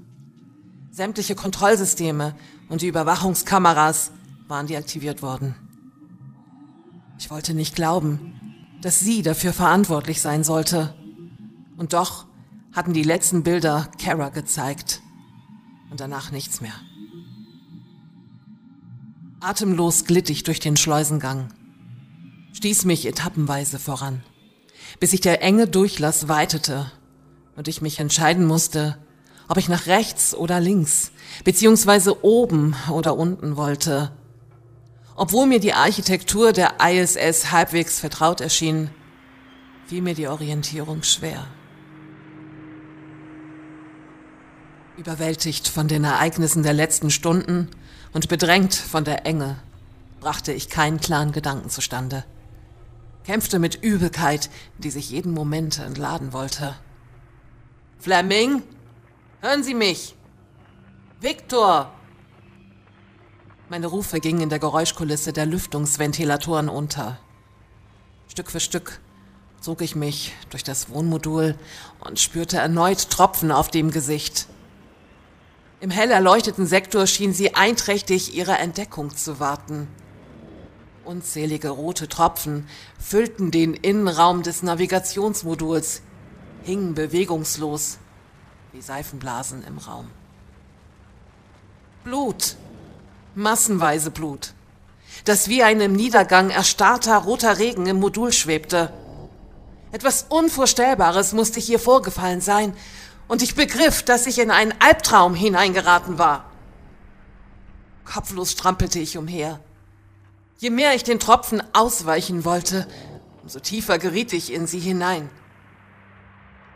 Sämtliche 0.91 1.35
Kontrollsysteme 1.35 2.35
und 2.69 2.83
die 2.83 2.89
Überwachungskameras 2.89 4.13
waren 4.49 4.67
deaktiviert 4.67 5.23
worden. 5.23 5.55
Ich 7.19 7.31
wollte 7.31 7.55
nicht 7.55 7.75
glauben, 7.75 8.35
dass 8.81 9.01
sie 9.01 9.23
dafür 9.23 9.53
verantwortlich 9.53 10.21
sein 10.21 10.45
sollte. 10.45 10.95
Und 11.77 11.93
doch 11.93 12.27
hatten 12.73 12.93
die 12.93 13.03
letzten 13.03 13.43
Bilder 13.43 13.89
Kara 13.99 14.29
gezeigt 14.29 15.01
und 15.91 16.01
danach 16.01 16.31
nichts 16.31 16.61
mehr. 16.61 16.75
Atemlos 19.41 20.05
glitt 20.05 20.31
ich 20.31 20.43
durch 20.43 20.61
den 20.61 20.77
Schleusengang, 20.77 21.49
stieß 22.53 22.85
mich 22.85 23.07
etappenweise 23.07 23.79
voran, 23.79 24.23
bis 25.01 25.11
sich 25.11 25.21
der 25.21 25.43
enge 25.43 25.67
Durchlass 25.67 26.29
weitete 26.29 26.91
und 27.57 27.69
ich 27.69 27.83
mich 27.83 28.01
entscheiden 28.01 28.47
musste, 28.47 28.97
ob 29.49 29.59
ich 29.59 29.69
nach 29.69 29.87
rechts 29.87 30.35
oder 30.35 30.61
links, 30.61 31.13
beziehungsweise 31.45 32.25
oben 32.25 32.75
oder 32.91 33.17
unten 33.17 33.57
wollte. 33.57 34.11
Obwohl 35.17 35.47
mir 35.47 35.61
die 35.61 35.75
Architektur 35.75 36.53
der 36.53 36.75
ISS 36.81 37.53
halbwegs 37.53 38.01
vertraut 38.01 38.41
erschien, 38.41 38.91
fiel 39.87 40.03
mir 40.03 40.15
die 40.15 40.29
Orientierung 40.29 41.03
schwer. 41.03 41.47
Überwältigt 44.97 45.69
von 45.69 45.89
den 45.89 46.05
Ereignissen 46.05 46.63
der 46.63 46.73
letzten 46.73 47.11
Stunden 47.11 47.69
und 48.13 48.29
bedrängt 48.29 48.75
von 48.75 49.05
der 49.05 49.27
Enge, 49.27 49.57
brachte 50.21 50.53
ich 50.53 50.71
keinen 50.71 51.01
klaren 51.01 51.33
Gedanken 51.33 51.69
zustande. 51.69 52.25
Kämpfte 53.25 53.59
mit 53.59 53.83
Übelkeit, 53.83 54.51
die 54.79 54.91
sich 54.91 55.11
jeden 55.11 55.33
Moment 55.33 55.79
entladen 55.79 56.33
wollte. 56.33 56.77
Fleming? 57.99 58.63
Hören 59.41 59.63
Sie 59.63 59.75
mich! 59.75 60.15
Victor! 61.21 61.91
Meine 63.71 63.87
Rufe 63.87 64.21
gingen 64.21 64.43
in 64.43 64.49
der 64.51 64.59
Geräuschkulisse 64.59 65.33
der 65.33 65.47
Lüftungsventilatoren 65.47 66.69
unter. 66.69 67.19
Stück 68.29 68.51
für 68.51 68.61
Stück 68.61 69.01
zog 69.61 69.81
ich 69.81 69.97
mich 69.97 70.35
durch 70.51 70.63
das 70.63 70.91
Wohnmodul 70.91 71.57
und 72.01 72.21
spürte 72.21 72.59
erneut 72.59 73.09
Tropfen 73.09 73.51
auf 73.51 73.69
dem 73.69 73.91
Gesicht. 73.91 74.49
Im 75.81 75.91
hell 75.91 76.11
erleuchteten 76.11 76.67
Sektor 76.67 77.07
schien 77.07 77.33
sie 77.33 77.55
einträchtig 77.55 78.35
ihrer 78.35 78.61
Entdeckung 78.61 79.17
zu 79.17 79.41
warten. 79.41 79.89
Unzählige 81.05 81.69
rote 81.69 82.09
Tropfen 82.09 82.69
füllten 82.99 83.51
den 83.51 83.75
Innenraum 83.75 84.43
des 84.43 84.63
Navigationsmoduls, 84.63 86.03
hingen 86.63 86.95
bewegungslos 86.95 87.99
wie 88.73 88.81
Seifenblasen 88.81 89.65
im 89.65 89.79
Raum. 89.79 90.11
Blut, 92.03 92.57
massenweise 93.35 94.11
Blut, 94.11 94.55
das 95.25 95.49
wie 95.49 95.63
ein 95.63 95.81
im 95.81 95.93
Niedergang 95.93 96.51
erstarrter 96.51 97.19
roter 97.19 97.59
Regen 97.59 97.87
im 97.87 98.01
Modul 98.01 98.33
schwebte. 98.33 98.93
Etwas 99.93 100.27
Unvorstellbares 100.29 101.33
musste 101.33 101.61
hier 101.61 101.79
vorgefallen 101.79 102.41
sein, 102.41 102.75
und 103.27 103.41
ich 103.41 103.55
begriff, 103.55 104.03
dass 104.03 104.27
ich 104.27 104.39
in 104.39 104.51
einen 104.51 104.75
Albtraum 104.81 105.35
hineingeraten 105.35 106.19
war. 106.19 106.51
Kopflos 108.05 108.53
strampelte 108.53 108.99
ich 108.99 109.17
umher. 109.17 109.61
Je 110.65 110.71
mehr 110.71 110.95
ich 110.95 111.03
den 111.05 111.21
Tropfen 111.21 111.63
ausweichen 111.75 112.47
wollte, 112.47 112.87
umso 113.43 113.61
tiefer 113.61 113.99
geriet 113.99 114.33
ich 114.33 114.51
in 114.51 114.67
sie 114.67 114.79
hinein. 114.79 115.29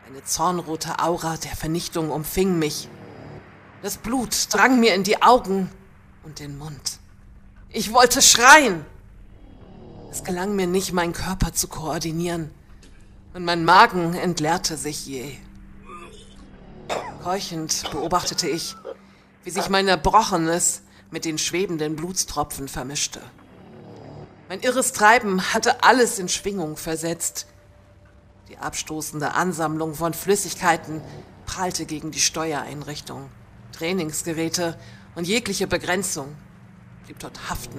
Eine 0.06 0.22
zornrote 0.22 0.98
Aura 0.98 1.38
der 1.38 1.56
Vernichtung 1.56 2.10
umfing 2.10 2.58
mich. 2.58 2.90
Das 3.80 3.96
Blut 3.96 4.52
drang 4.52 4.78
mir 4.78 4.94
in 4.94 5.04
die 5.04 5.22
Augen 5.22 5.70
und 6.22 6.38
den 6.38 6.58
Mund. 6.58 6.98
Ich 7.70 7.94
wollte 7.94 8.20
schreien. 8.20 8.84
Es 10.10 10.22
gelang 10.22 10.54
mir 10.54 10.66
nicht, 10.66 10.92
meinen 10.92 11.14
Körper 11.14 11.54
zu 11.54 11.66
koordinieren, 11.66 12.50
und 13.32 13.46
mein 13.46 13.64
Magen 13.64 14.12
entleerte 14.12 14.76
sich 14.76 15.06
je. 15.06 15.38
Keuchend 17.22 17.90
beobachtete 17.90 18.50
ich, 18.50 18.76
wie 19.44 19.50
sich 19.50 19.70
mein 19.70 19.88
Erbrochenes 19.88 20.82
mit 21.10 21.24
den 21.24 21.38
schwebenden 21.38 21.96
Blutstropfen 21.96 22.68
vermischte. 22.68 23.22
Mein 24.48 24.60
irres 24.60 24.92
Treiben 24.92 25.52
hatte 25.52 25.82
alles 25.82 26.18
in 26.18 26.28
Schwingung 26.28 26.78
versetzt. 26.78 27.46
Die 28.48 28.56
abstoßende 28.56 29.34
Ansammlung 29.34 29.94
von 29.94 30.14
Flüssigkeiten 30.14 31.02
prallte 31.44 31.84
gegen 31.84 32.10
die 32.12 32.20
Steuereinrichtung. 32.20 33.28
Trainingsgeräte 33.72 34.78
und 35.14 35.26
jegliche 35.26 35.66
Begrenzung 35.66 36.34
blieb 37.04 37.18
dort 37.18 37.50
haften, 37.50 37.78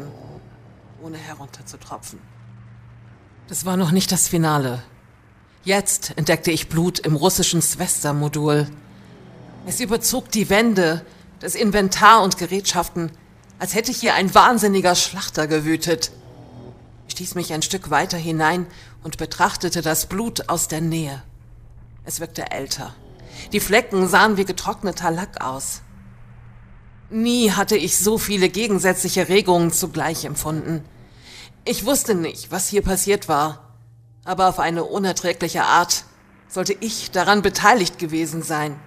ohne 1.02 1.18
herunterzutropfen. 1.18 2.20
Das 3.48 3.66
war 3.66 3.76
noch 3.76 3.90
nicht 3.90 4.12
das 4.12 4.28
Finale. 4.28 4.84
Jetzt 5.64 6.14
entdeckte 6.18 6.52
ich 6.52 6.70
Blut 6.70 7.00
im 7.00 7.16
russischen 7.16 7.64
Svesta-Modul. 7.64 8.68
Es 9.66 9.80
überzog 9.80 10.30
die 10.30 10.52
Wände, 10.52 11.04
das 11.40 11.56
Inventar 11.56 12.22
und 12.22 12.38
Gerätschaften, 12.38 13.12
als 13.58 13.74
hätte 13.74 13.92
hier 13.92 14.14
ein 14.14 14.36
wahnsinniger 14.36 14.94
Schlachter 14.94 15.48
gewütet. 15.48 16.12
Ich 17.20 17.26
stieß 17.26 17.36
mich 17.36 17.52
ein 17.52 17.62
Stück 17.62 17.90
weiter 17.90 18.18
hinein 18.18 18.66
und 19.04 19.18
betrachtete 19.18 19.82
das 19.82 20.06
Blut 20.06 20.48
aus 20.48 20.70
der 20.70 20.80
Nähe. 20.80 21.22
Es 22.06 22.22
wirkte 22.22 22.50
älter. 22.50 22.96
Die 23.52 23.60
Flecken 23.60 24.08
sahen 24.08 24.38
wie 24.38 24.46
getrockneter 24.46 25.12
Lack 25.12 25.42
aus. 25.44 25.82
Nie 27.10 27.52
hatte 27.52 27.76
ich 27.76 27.98
so 27.98 28.18
viele 28.18 28.48
gegensätzliche 28.48 29.28
Regungen 29.28 29.74
zugleich 29.74 30.24
empfunden. 30.24 30.86
Ich 31.66 31.86
wusste 31.86 32.16
nicht, 32.16 32.52
was 32.52 32.70
hier 32.70 32.84
passiert 32.84 33.28
war, 33.28 33.76
aber 34.24 34.48
auf 34.48 34.58
eine 34.58 34.86
unerträgliche 34.86 35.64
Art 35.64 36.06
sollte 36.48 36.72
ich 36.80 37.12
daran 37.12 37.42
beteiligt 37.42 38.00
gewesen 38.00 38.44
sein. 38.44 38.80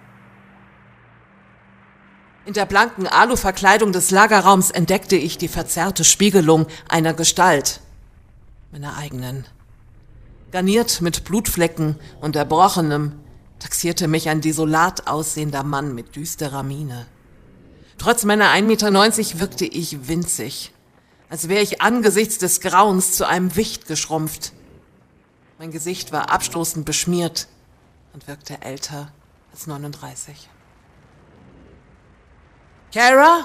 In 2.47 2.55
der 2.55 2.65
blanken 2.65 3.07
Aluverkleidung 3.07 3.93
des 3.93 4.11
Lagerraums 4.11 4.71
entdeckte 4.71 5.17
ich 5.17 5.37
die 5.37 5.49
verzerrte 5.49 6.03
Spiegelung 6.03 6.67
einer 6.89 7.13
Gestalt, 7.13 7.82
meiner 8.73 8.97
eigenen. 8.97 9.45
Garniert 10.51 11.01
mit 11.01 11.25
Blutflecken 11.25 11.97
und 12.21 12.37
Erbrochenem, 12.37 13.13
taxierte 13.59 14.09
mich 14.09 14.29
ein 14.29 14.41
desolat 14.41 15.07
aussehender 15.07 15.63
Mann 15.63 15.95
mit 15.95 16.17
düsterer 16.17 16.63
Miene. 16.63 17.07
Trotz 17.99 18.25
meiner 18.25 18.51
1,90 18.51 18.63
Meter 18.63 19.41
wirkte 19.41 19.65
ich 19.67 20.09
winzig, 20.09 20.73
als 21.29 21.49
wäre 21.49 21.63
ich 21.63 21.81
angesichts 21.83 22.39
des 22.39 22.61
Grauens 22.61 23.13
zu 23.13 23.27
einem 23.27 23.55
Wicht 23.57 23.87
geschrumpft. 23.87 24.53
Mein 25.59 25.71
Gesicht 25.71 26.11
war 26.11 26.31
abstoßend 26.31 26.85
beschmiert 26.85 27.47
und 28.15 28.27
wirkte 28.27 28.61
älter 28.63 29.13
als 29.53 29.67
39. 29.67 30.49
Kara? 32.93 33.45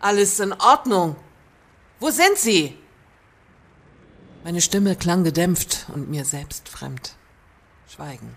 Alles 0.00 0.38
in 0.40 0.52
Ordnung. 0.52 1.16
Wo 2.00 2.10
sind 2.10 2.36
Sie? 2.36 2.76
Meine 4.44 4.60
Stimme 4.60 4.94
klang 4.94 5.24
gedämpft 5.24 5.86
und 5.92 6.08
mir 6.08 6.24
selbst 6.24 6.68
fremd. 6.68 7.14
Schweigen. 7.88 8.36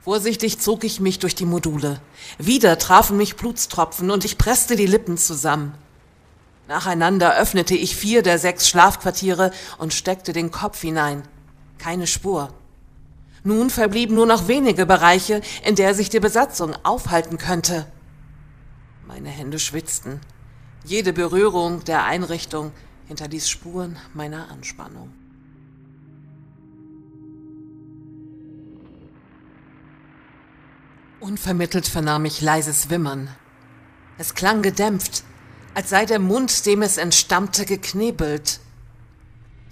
Vorsichtig 0.00 0.58
zog 0.58 0.84
ich 0.84 1.00
mich 1.00 1.18
durch 1.18 1.34
die 1.34 1.46
Module. 1.46 2.00
Wieder 2.38 2.76
trafen 2.78 3.16
mich 3.16 3.36
Blutstropfen 3.36 4.10
und 4.10 4.24
ich 4.24 4.36
presste 4.36 4.76
die 4.76 4.86
Lippen 4.86 5.16
zusammen. 5.16 5.74
Nacheinander 6.68 7.36
öffnete 7.36 7.74
ich 7.74 7.96
vier 7.96 8.22
der 8.22 8.38
sechs 8.38 8.68
Schlafquartiere 8.68 9.50
und 9.78 9.94
steckte 9.94 10.32
den 10.32 10.50
Kopf 10.50 10.80
hinein. 10.80 11.22
Keine 11.78 12.06
Spur. 12.06 12.52
Nun 13.44 13.70
verblieben 13.70 14.14
nur 14.14 14.26
noch 14.26 14.46
wenige 14.46 14.86
Bereiche, 14.86 15.40
in 15.64 15.74
der 15.74 15.94
sich 15.94 16.10
die 16.10 16.20
Besatzung 16.20 16.74
aufhalten 16.84 17.38
könnte. 17.38 17.86
Meine 19.06 19.30
Hände 19.30 19.58
schwitzten. 19.58 20.20
Jede 20.84 21.12
Berührung 21.12 21.84
der 21.84 22.04
Einrichtung 22.04 22.72
hinterließ 23.12 23.50
Spuren 23.50 23.98
meiner 24.14 24.50
Anspannung. 24.50 25.12
Unvermittelt 31.20 31.86
vernahm 31.86 32.24
ich 32.24 32.40
leises 32.40 32.88
Wimmern. 32.88 33.28
Es 34.16 34.34
klang 34.34 34.62
gedämpft, 34.62 35.24
als 35.74 35.90
sei 35.90 36.06
der 36.06 36.20
Mund, 36.20 36.64
dem 36.64 36.80
es 36.80 36.96
entstammte, 36.96 37.66
geknebelt. 37.66 38.60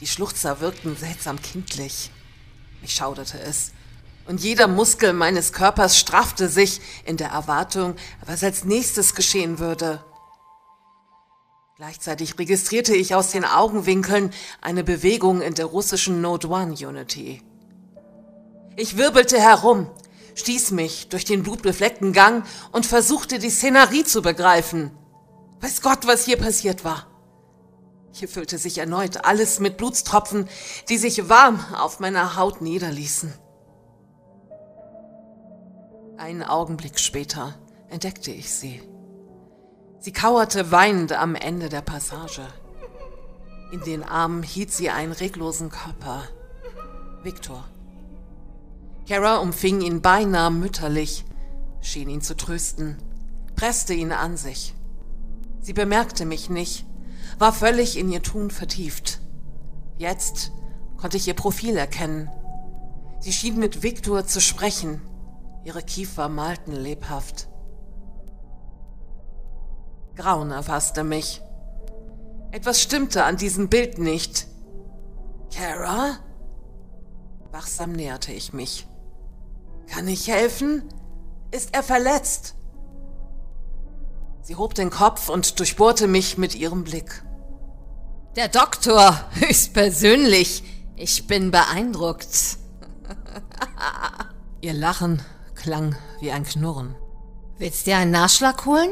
Die 0.00 0.07
Schluchzer 0.07 0.61
wirkten 0.61 0.94
seltsam 0.96 1.40
kindlich. 1.40 2.11
Mich 2.83 2.92
schauderte 2.92 3.40
es, 3.40 3.72
und 4.26 4.42
jeder 4.42 4.68
Muskel 4.68 5.14
meines 5.14 5.55
Körpers 5.55 5.98
straffte 5.98 6.48
sich 6.48 6.81
in 7.05 7.16
der 7.16 7.31
Erwartung, 7.31 7.96
was 8.26 8.44
als 8.44 8.64
nächstes 8.64 9.14
geschehen 9.14 9.59
würde. 9.59 10.05
Gleichzeitig 11.81 12.38
registrierte 12.38 12.95
ich 12.95 13.14
aus 13.14 13.31
den 13.31 13.43
Augenwinkeln 13.43 14.35
eine 14.61 14.85
Bewegung 14.85 15.40
in 15.40 15.55
der 15.55 15.64
russischen 15.64 16.21
Node 16.21 16.47
One 16.51 16.75
Unity. 16.75 17.40
Ich 18.77 18.99
wirbelte 18.99 19.40
herum, 19.40 19.87
stieß 20.35 20.73
mich 20.73 21.09
durch 21.09 21.25
den 21.25 21.43
blutbefleckten 21.43 22.12
Gang 22.12 22.45
und 22.73 22.85
versuchte 22.85 23.38
die 23.38 23.49
Szenerie 23.49 24.05
zu 24.05 24.21
begreifen. 24.21 24.90
Weiß 25.62 25.81
Gott, 25.81 26.07
was 26.07 26.27
hier 26.27 26.37
passiert 26.37 26.85
war. 26.85 27.07
Hier 28.12 28.29
füllte 28.29 28.59
sich 28.59 28.77
erneut 28.77 29.25
alles 29.25 29.59
mit 29.59 29.79
Blutstropfen, 29.79 30.51
die 30.90 30.99
sich 30.99 31.31
warm 31.31 31.64
auf 31.75 31.99
meiner 31.99 32.37
Haut 32.37 32.61
niederließen. 32.61 33.33
Einen 36.19 36.43
Augenblick 36.43 36.99
später 36.99 37.59
entdeckte 37.88 38.33
ich 38.33 38.51
sie. 38.51 38.83
Sie 40.02 40.12
kauerte 40.12 40.70
weinend 40.70 41.12
am 41.12 41.34
Ende 41.34 41.68
der 41.68 41.82
Passage. 41.82 42.46
In 43.70 43.82
den 43.82 44.02
Armen 44.02 44.42
hielt 44.42 44.72
sie 44.72 44.88
einen 44.88 45.12
reglosen 45.12 45.68
Körper. 45.68 46.22
Viktor. 47.22 47.64
Kara 49.06 49.36
umfing 49.36 49.82
ihn 49.82 50.00
beinahe 50.00 50.50
mütterlich, 50.50 51.26
schien 51.82 52.08
ihn 52.08 52.22
zu 52.22 52.34
trösten, 52.34 52.96
presste 53.56 53.92
ihn 53.92 54.12
an 54.12 54.38
sich. 54.38 54.74
Sie 55.60 55.74
bemerkte 55.74 56.24
mich 56.24 56.48
nicht, 56.48 56.86
war 57.38 57.52
völlig 57.52 57.98
in 57.98 58.10
ihr 58.10 58.22
Tun 58.22 58.50
vertieft. 58.50 59.20
Jetzt 59.98 60.50
konnte 60.96 61.18
ich 61.18 61.28
ihr 61.28 61.34
Profil 61.34 61.76
erkennen. 61.76 62.30
Sie 63.18 63.34
schien 63.34 63.58
mit 63.58 63.82
Viktor 63.82 64.26
zu 64.26 64.40
sprechen. 64.40 65.02
Ihre 65.62 65.82
Kiefer 65.82 66.30
malten 66.30 66.72
lebhaft. 66.72 67.49
Grauen 70.16 70.51
erfasste 70.51 71.05
mich. 71.05 71.42
Etwas 72.53 72.81
stimmte 72.83 73.25
an 73.25 73.37
diesem 73.37 73.68
Bild 73.68 73.99
nicht. 73.99 74.46
Kara? 75.55 76.18
Wachsam 77.53 77.92
näherte 77.92 78.33
ich 78.33 78.53
mich. 78.53 78.87
Kann 79.88 80.07
ich 80.09 80.29
helfen? 80.29 80.85
Ist 81.51 81.75
er 81.75 81.83
verletzt? 81.83 82.55
Sie 84.42 84.57
hob 84.57 84.75
den 84.75 84.90
Kopf 84.90 85.29
und 85.29 85.59
durchbohrte 85.59 86.07
mich 86.07 86.38
mit 86.38 86.55
ihrem 86.55 86.85
Blick. 86.85 87.23
Der 88.37 88.49
Doktor, 88.49 89.18
höchstpersönlich. 89.35 90.62
Ich 90.96 91.27
bin 91.27 91.51
beeindruckt. 91.51 92.59
Ihr 94.61 94.75
Lachen 94.75 95.23
klang 95.55 95.96
wie 96.20 96.31
ein 96.31 96.44
Knurren. 96.44 96.94
Willst 97.59 97.87
dir 97.87 97.96
einen 97.96 98.11
Nachschlag 98.11 98.64
holen? 98.66 98.90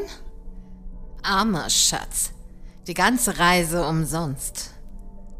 Armer 1.23 1.69
Schatz. 1.69 2.31
Die 2.87 2.93
ganze 2.93 3.39
Reise 3.39 3.85
umsonst. 3.85 4.71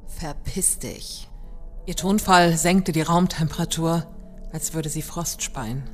Verpiss 0.08 0.80
dich. 0.80 1.30
Ihr 1.86 1.96
Tonfall 1.96 2.58
senkte 2.58 2.92
die 2.92 3.02
Raumtemperatur, 3.02 4.06
als 4.52 4.74
würde 4.74 4.90
sie 4.90 5.02
Frost 5.02 5.42
speien. 5.42 5.90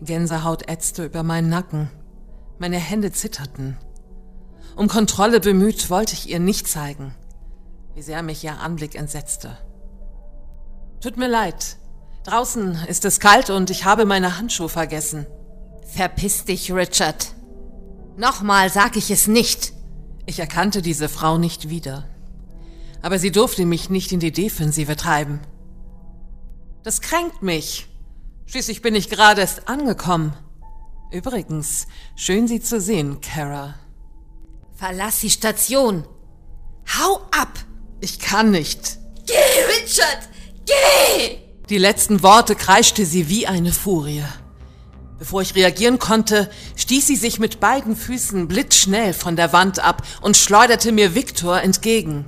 Gänsehaut 0.00 0.68
ätzte 0.68 1.04
über 1.04 1.22
meinen 1.22 1.48
Nacken. 1.48 1.90
Meine 2.58 2.78
Hände 2.78 3.10
zitterten. 3.12 3.76
Um 4.76 4.86
Kontrolle 4.88 5.40
bemüht, 5.40 5.90
wollte 5.90 6.14
ich 6.14 6.28
ihr 6.28 6.38
nicht 6.38 6.68
zeigen, 6.68 7.14
wie 7.94 8.02
sehr 8.02 8.22
mich 8.22 8.44
ihr 8.44 8.60
Anblick 8.60 8.94
entsetzte. 8.94 9.56
Tut 11.00 11.16
mir 11.16 11.28
leid. 11.28 11.78
Draußen 12.24 12.84
ist 12.86 13.04
es 13.04 13.20
kalt 13.20 13.50
und 13.50 13.70
ich 13.70 13.84
habe 13.84 14.04
meine 14.04 14.38
Handschuhe 14.38 14.68
vergessen. 14.68 15.26
Verpiss 15.84 16.44
dich, 16.44 16.72
Richard. 16.72 17.34
Nochmal 18.18 18.68
sag 18.68 18.96
ich 18.96 19.12
es 19.12 19.28
nicht. 19.28 19.72
Ich 20.26 20.40
erkannte 20.40 20.82
diese 20.82 21.08
Frau 21.08 21.38
nicht 21.38 21.68
wieder. 21.68 22.04
Aber 23.00 23.20
sie 23.20 23.30
durfte 23.30 23.64
mich 23.64 23.90
nicht 23.90 24.10
in 24.10 24.18
die 24.18 24.32
Defensive 24.32 24.96
treiben. 24.96 25.38
Das 26.82 27.00
kränkt 27.00 27.42
mich. 27.42 27.86
Schließlich 28.46 28.82
bin 28.82 28.96
ich 28.96 29.08
gerade 29.08 29.40
erst 29.40 29.68
angekommen. 29.68 30.34
Übrigens, 31.12 31.86
schön 32.16 32.48
Sie 32.48 32.60
zu 32.60 32.80
sehen, 32.80 33.20
Kara. 33.20 33.76
Verlass 34.74 35.20
die 35.20 35.30
Station. 35.30 36.04
Hau 36.98 37.20
ab! 37.30 37.52
Ich 38.00 38.18
kann 38.18 38.50
nicht. 38.50 38.98
Geh, 39.26 39.34
Richard! 39.80 40.28
Geh! 40.66 41.38
Die 41.68 41.78
letzten 41.78 42.22
Worte 42.24 42.56
kreischte 42.56 43.06
sie 43.06 43.28
wie 43.28 43.46
eine 43.46 43.72
Furie. 43.72 44.24
Bevor 45.18 45.42
ich 45.42 45.54
reagieren 45.56 45.98
konnte, 45.98 46.48
stieß 46.76 47.08
sie 47.08 47.16
sich 47.16 47.40
mit 47.40 47.58
beiden 47.58 47.96
Füßen 47.96 48.46
blitzschnell 48.46 49.12
von 49.12 49.34
der 49.34 49.52
Wand 49.52 49.80
ab 49.80 50.02
und 50.20 50.36
schleuderte 50.36 50.92
mir 50.92 51.14
Viktor 51.14 51.60
entgegen. 51.60 52.24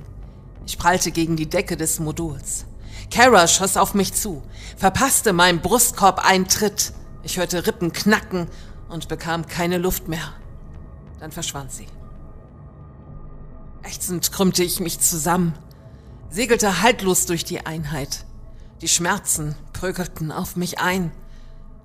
Ich 0.65 0.77
prallte 0.77 1.11
gegen 1.11 1.37
die 1.37 1.49
Decke 1.49 1.77
des 1.77 1.99
Moduls. 1.99 2.65
Kara 3.09 3.47
schoss 3.47 3.77
auf 3.77 3.93
mich 3.93 4.13
zu, 4.13 4.43
verpasste 4.77 5.33
meinem 5.33 5.61
Brustkorb 5.61 6.19
einen 6.19 6.47
Tritt. 6.47 6.93
Ich 7.23 7.37
hörte 7.37 7.65
Rippen 7.65 7.93
knacken 7.93 8.47
und 8.89 9.07
bekam 9.07 9.47
keine 9.47 9.77
Luft 9.77 10.07
mehr. 10.07 10.33
Dann 11.19 11.31
verschwand 11.31 11.71
sie. 11.71 11.87
Ächzend 13.83 14.31
krümmte 14.31 14.63
ich 14.63 14.79
mich 14.79 14.99
zusammen, 14.99 15.53
segelte 16.29 16.81
haltlos 16.81 17.25
durch 17.25 17.45
die 17.45 17.65
Einheit. 17.65 18.25
Die 18.81 18.87
Schmerzen 18.87 19.55
prügelten 19.73 20.31
auf 20.31 20.55
mich 20.55 20.79
ein. 20.79 21.11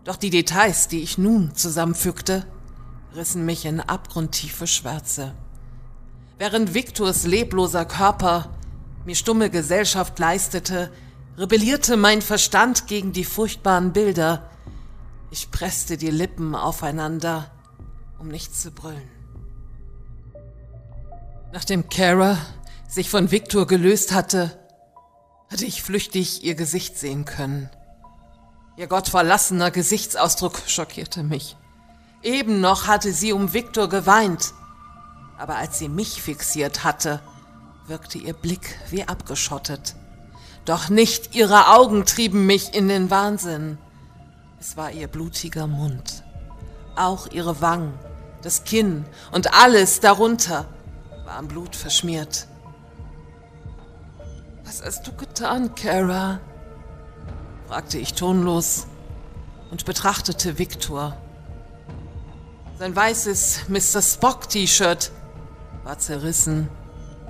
Doch 0.06 0.16
die 0.16 0.30
Details, 0.30 0.86
die 0.86 1.02
ich 1.02 1.18
nun 1.18 1.56
zusammenfügte, 1.56 2.46
rissen 3.16 3.44
mich 3.44 3.64
in 3.64 3.80
abgrundtiefe 3.80 4.68
Schwärze. 4.68 5.34
Während 6.38 6.74
Viktors 6.74 7.26
lebloser 7.26 7.84
Körper 7.84 8.54
mir 9.04 9.16
stumme 9.16 9.50
Gesellschaft 9.50 10.16
leistete, 10.20 10.92
rebellierte 11.36 11.96
mein 11.96 12.22
Verstand 12.22 12.86
gegen 12.86 13.12
die 13.12 13.24
furchtbaren 13.24 13.92
Bilder. 13.92 14.48
Ich 15.32 15.50
presste 15.50 15.96
die 15.96 16.10
Lippen 16.10 16.54
aufeinander, 16.54 17.50
um 18.20 18.28
nicht 18.28 18.56
zu 18.56 18.70
brüllen. 18.70 19.08
Nachdem 21.52 21.88
Kara 21.88 22.38
sich 22.88 23.10
von 23.10 23.32
Victor 23.32 23.66
gelöst 23.66 24.12
hatte, 24.12 24.56
hatte 25.50 25.64
ich 25.64 25.82
flüchtig 25.82 26.44
ihr 26.44 26.54
Gesicht 26.54 26.96
sehen 26.96 27.24
können. 27.24 27.70
Ihr 28.76 28.88
gottverlassener 28.88 29.70
Gesichtsausdruck 29.70 30.60
schockierte 30.66 31.22
mich. 31.22 31.56
Eben 32.22 32.60
noch 32.60 32.86
hatte 32.86 33.12
sie 33.12 33.32
um 33.32 33.54
Viktor 33.54 33.88
geweint, 33.88 34.52
aber 35.38 35.56
als 35.56 35.78
sie 35.78 35.88
mich 35.88 36.20
fixiert 36.20 36.84
hatte, 36.84 37.20
wirkte 37.86 38.18
ihr 38.18 38.34
Blick 38.34 38.78
wie 38.90 39.04
abgeschottet. 39.04 39.94
Doch 40.66 40.90
nicht 40.90 41.34
ihre 41.34 41.68
Augen 41.68 42.04
trieben 42.04 42.44
mich 42.44 42.74
in 42.74 42.88
den 42.88 43.10
Wahnsinn. 43.10 43.78
Es 44.60 44.76
war 44.76 44.90
ihr 44.90 45.08
blutiger 45.08 45.66
Mund, 45.66 46.24
auch 46.96 47.28
ihre 47.28 47.60
Wangen, 47.62 47.94
das 48.42 48.64
Kinn 48.64 49.06
und 49.32 49.54
alles 49.54 50.00
darunter 50.00 50.66
waren 51.24 51.48
Blut 51.48 51.76
verschmiert. 51.76 52.46
Was 54.64 54.84
hast 54.84 55.06
du 55.06 55.12
getan, 55.12 55.74
Kara? 55.74 56.40
Fragte 57.66 57.98
ich 57.98 58.14
tonlos 58.14 58.86
und 59.70 59.84
betrachtete 59.84 60.58
Viktor. 60.58 61.16
Sein 62.78 62.94
weißes 62.94 63.68
Mr. 63.68 64.02
Spock-T-Shirt 64.02 65.10
war 65.82 65.98
zerrissen 65.98 66.68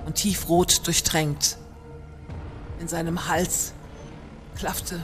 und 0.05 0.15
tiefrot 0.15 0.85
durchtränkt. 0.85 1.57
In 2.79 2.87
seinem 2.87 3.27
Hals 3.27 3.73
klaffte 4.55 4.95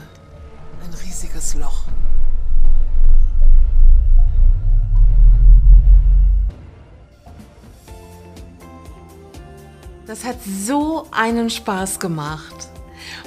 ein 0.84 0.94
riesiges 1.04 1.54
Loch. 1.54 1.84
Das 10.06 10.24
hat 10.24 10.36
so 10.44 11.08
einen 11.10 11.48
Spaß 11.48 11.98
gemacht. 11.98 12.68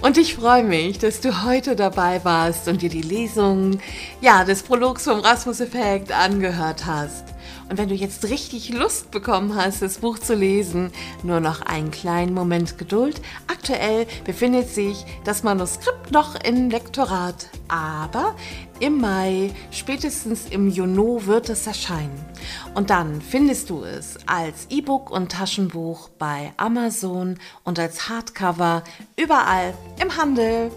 Und 0.01 0.17
ich 0.17 0.35
freue 0.35 0.63
mich, 0.63 0.99
dass 0.99 1.21
du 1.21 1.43
heute 1.43 1.75
dabei 1.75 2.23
warst 2.23 2.67
und 2.67 2.83
dir 2.83 2.89
die 2.89 3.01
Lesung 3.01 3.79
ja, 4.21 4.43
des 4.43 4.61
Prologs 4.61 5.05
vom 5.05 5.19
Rasmus-Effekt 5.19 6.11
angehört 6.11 6.85
hast. 6.85 7.36
Und 7.69 7.77
wenn 7.77 7.89
du 7.89 7.95
jetzt 7.95 8.23
richtig 8.25 8.69
Lust 8.69 9.11
bekommen 9.11 9.55
hast, 9.55 9.81
das 9.81 9.97
Buch 9.97 10.19
zu 10.19 10.35
lesen, 10.35 10.91
nur 11.23 11.39
noch 11.39 11.61
einen 11.61 11.91
kleinen 11.91 12.33
Moment 12.33 12.77
Geduld. 12.77 13.21
Aktuell 13.47 14.07
befindet 14.25 14.69
sich 14.69 15.05
das 15.25 15.43
Manuskript 15.43 16.11
noch 16.11 16.35
in 16.43 16.69
Lektorat, 16.69 17.49
aber 17.67 18.35
im 18.79 19.01
Mai, 19.01 19.51
spätestens 19.71 20.45
im 20.49 20.69
Juni 20.69 21.25
wird 21.25 21.49
es 21.49 21.67
erscheinen. 21.67 22.25
Und 22.73 22.89
dann 22.89 23.21
findest 23.21 23.69
du 23.69 23.83
es 23.83 24.17
als 24.27 24.67
E-Book 24.69 25.09
und 25.09 25.31
Taschenbuch 25.31 26.09
bei 26.17 26.53
Amazon 26.57 27.37
und 27.63 27.79
als 27.79 28.07
Hardcover 28.07 28.83
überall 29.17 29.73
im 30.01 30.15
Handel. 30.15 30.71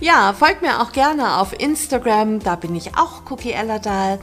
Ja, 0.00 0.32
folgt 0.32 0.62
mir 0.62 0.80
auch 0.80 0.92
gerne 0.92 1.38
auf 1.38 1.58
Instagram, 1.58 2.40
da 2.40 2.56
bin 2.56 2.74
ich 2.74 2.96
auch 2.96 3.30
Cookie 3.30 3.52
Ellerdahl. 3.52 4.18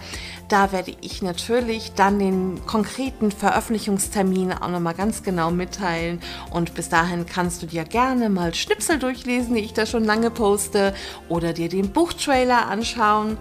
Da 0.50 0.72
werde 0.72 0.96
ich 1.02 1.22
natürlich 1.22 1.92
dann 1.96 2.20
den 2.20 2.66
konkreten 2.66 3.32
Veröffentlichungstermin 3.32 4.54
auch 4.54 4.70
nochmal 4.70 4.94
ganz 4.94 5.24
genau 5.24 5.52
mitteilen. 5.52 6.22
Und 6.52 6.74
bis 6.74 6.88
dahin 6.88 7.26
kannst 7.26 7.62
du 7.62 7.68
dir 7.68 7.84
gerne 7.84 8.30
mal 8.30 8.54
Schnipsel 8.54 8.98
durchlesen, 8.98 9.56
die 9.56 9.62
ich 9.62 9.74
da 9.74 9.86
schon 9.86 10.06
lange 10.06 10.32
poste, 10.32 10.94
oder 11.28 11.52
dir 11.52 11.68
den 11.68 11.92
Buchtrailer 11.92 12.68
anschauen. 12.68 13.38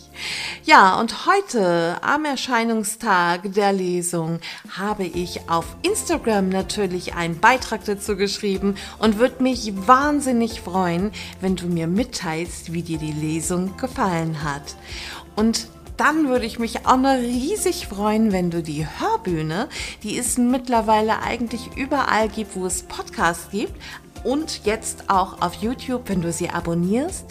Ja, 0.62 1.00
und 1.00 1.26
heute 1.26 1.96
am 2.02 2.24
Erscheinungstag 2.24 3.52
der 3.52 3.72
Lesung 3.72 4.38
habe 4.70 5.02
ich 5.02 5.50
auf 5.50 5.74
Instagram 5.82 6.50
natürlich 6.50 7.16
einen 7.16 7.40
Beitrag 7.40 7.84
dazu 7.84 8.14
geschrieben 8.14 8.76
und 9.00 9.18
würde 9.18 9.42
mich 9.42 9.72
wahnsinnig 9.88 10.60
freuen, 10.60 11.10
wenn 11.40 11.56
du 11.56 11.66
mir 11.66 11.88
mitteilst, 11.88 12.72
wie 12.72 12.82
dir 12.82 12.98
die 12.98 13.10
Lesung 13.10 13.76
gefallen 13.76 14.44
hat. 14.44 14.76
Und 15.34 15.66
dann 15.96 16.28
würde 16.28 16.46
ich 16.46 16.58
mich 16.58 16.86
auch 16.86 16.96
noch 16.96 17.16
riesig 17.16 17.86
freuen, 17.86 18.32
wenn 18.32 18.50
du 18.50 18.62
die 18.62 18.86
Hörbühne, 18.86 19.68
die 20.02 20.18
es 20.18 20.38
mittlerweile 20.38 21.22
eigentlich 21.22 21.76
überall 21.76 22.28
gibt, 22.28 22.56
wo 22.56 22.66
es 22.66 22.82
Podcasts 22.82 23.50
gibt 23.50 23.80
und 24.24 24.64
jetzt 24.64 25.10
auch 25.10 25.40
auf 25.40 25.54
YouTube, 25.54 26.08
wenn 26.08 26.22
du 26.22 26.32
sie 26.32 26.50
abonnierst 26.50 27.26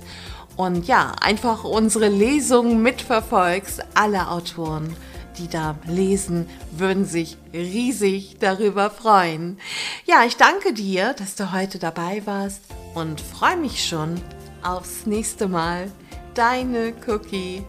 und 0.55 0.87
ja, 0.87 1.13
einfach 1.21 1.63
unsere 1.63 2.07
Lesung 2.07 2.81
mitverfolgst. 2.81 3.83
Alle 3.95 4.29
Autoren, 4.29 4.95
die 5.37 5.47
da 5.47 5.75
lesen, 5.87 6.47
würden 6.71 7.05
sich 7.05 7.37
riesig 7.53 8.37
darüber 8.39 8.89
freuen. 8.89 9.57
Ja, 10.05 10.23
ich 10.25 10.37
danke 10.37 10.73
dir, 10.73 11.13
dass 11.13 11.35
du 11.35 11.51
heute 11.51 11.79
dabei 11.79 12.21
warst 12.25 12.61
und 12.93 13.19
freue 13.19 13.57
mich 13.57 13.85
schon 13.85 14.21
aufs 14.61 15.05
nächste 15.05 15.47
Mal. 15.47 15.91
Deine 16.35 16.93
Cookie. 17.07 17.63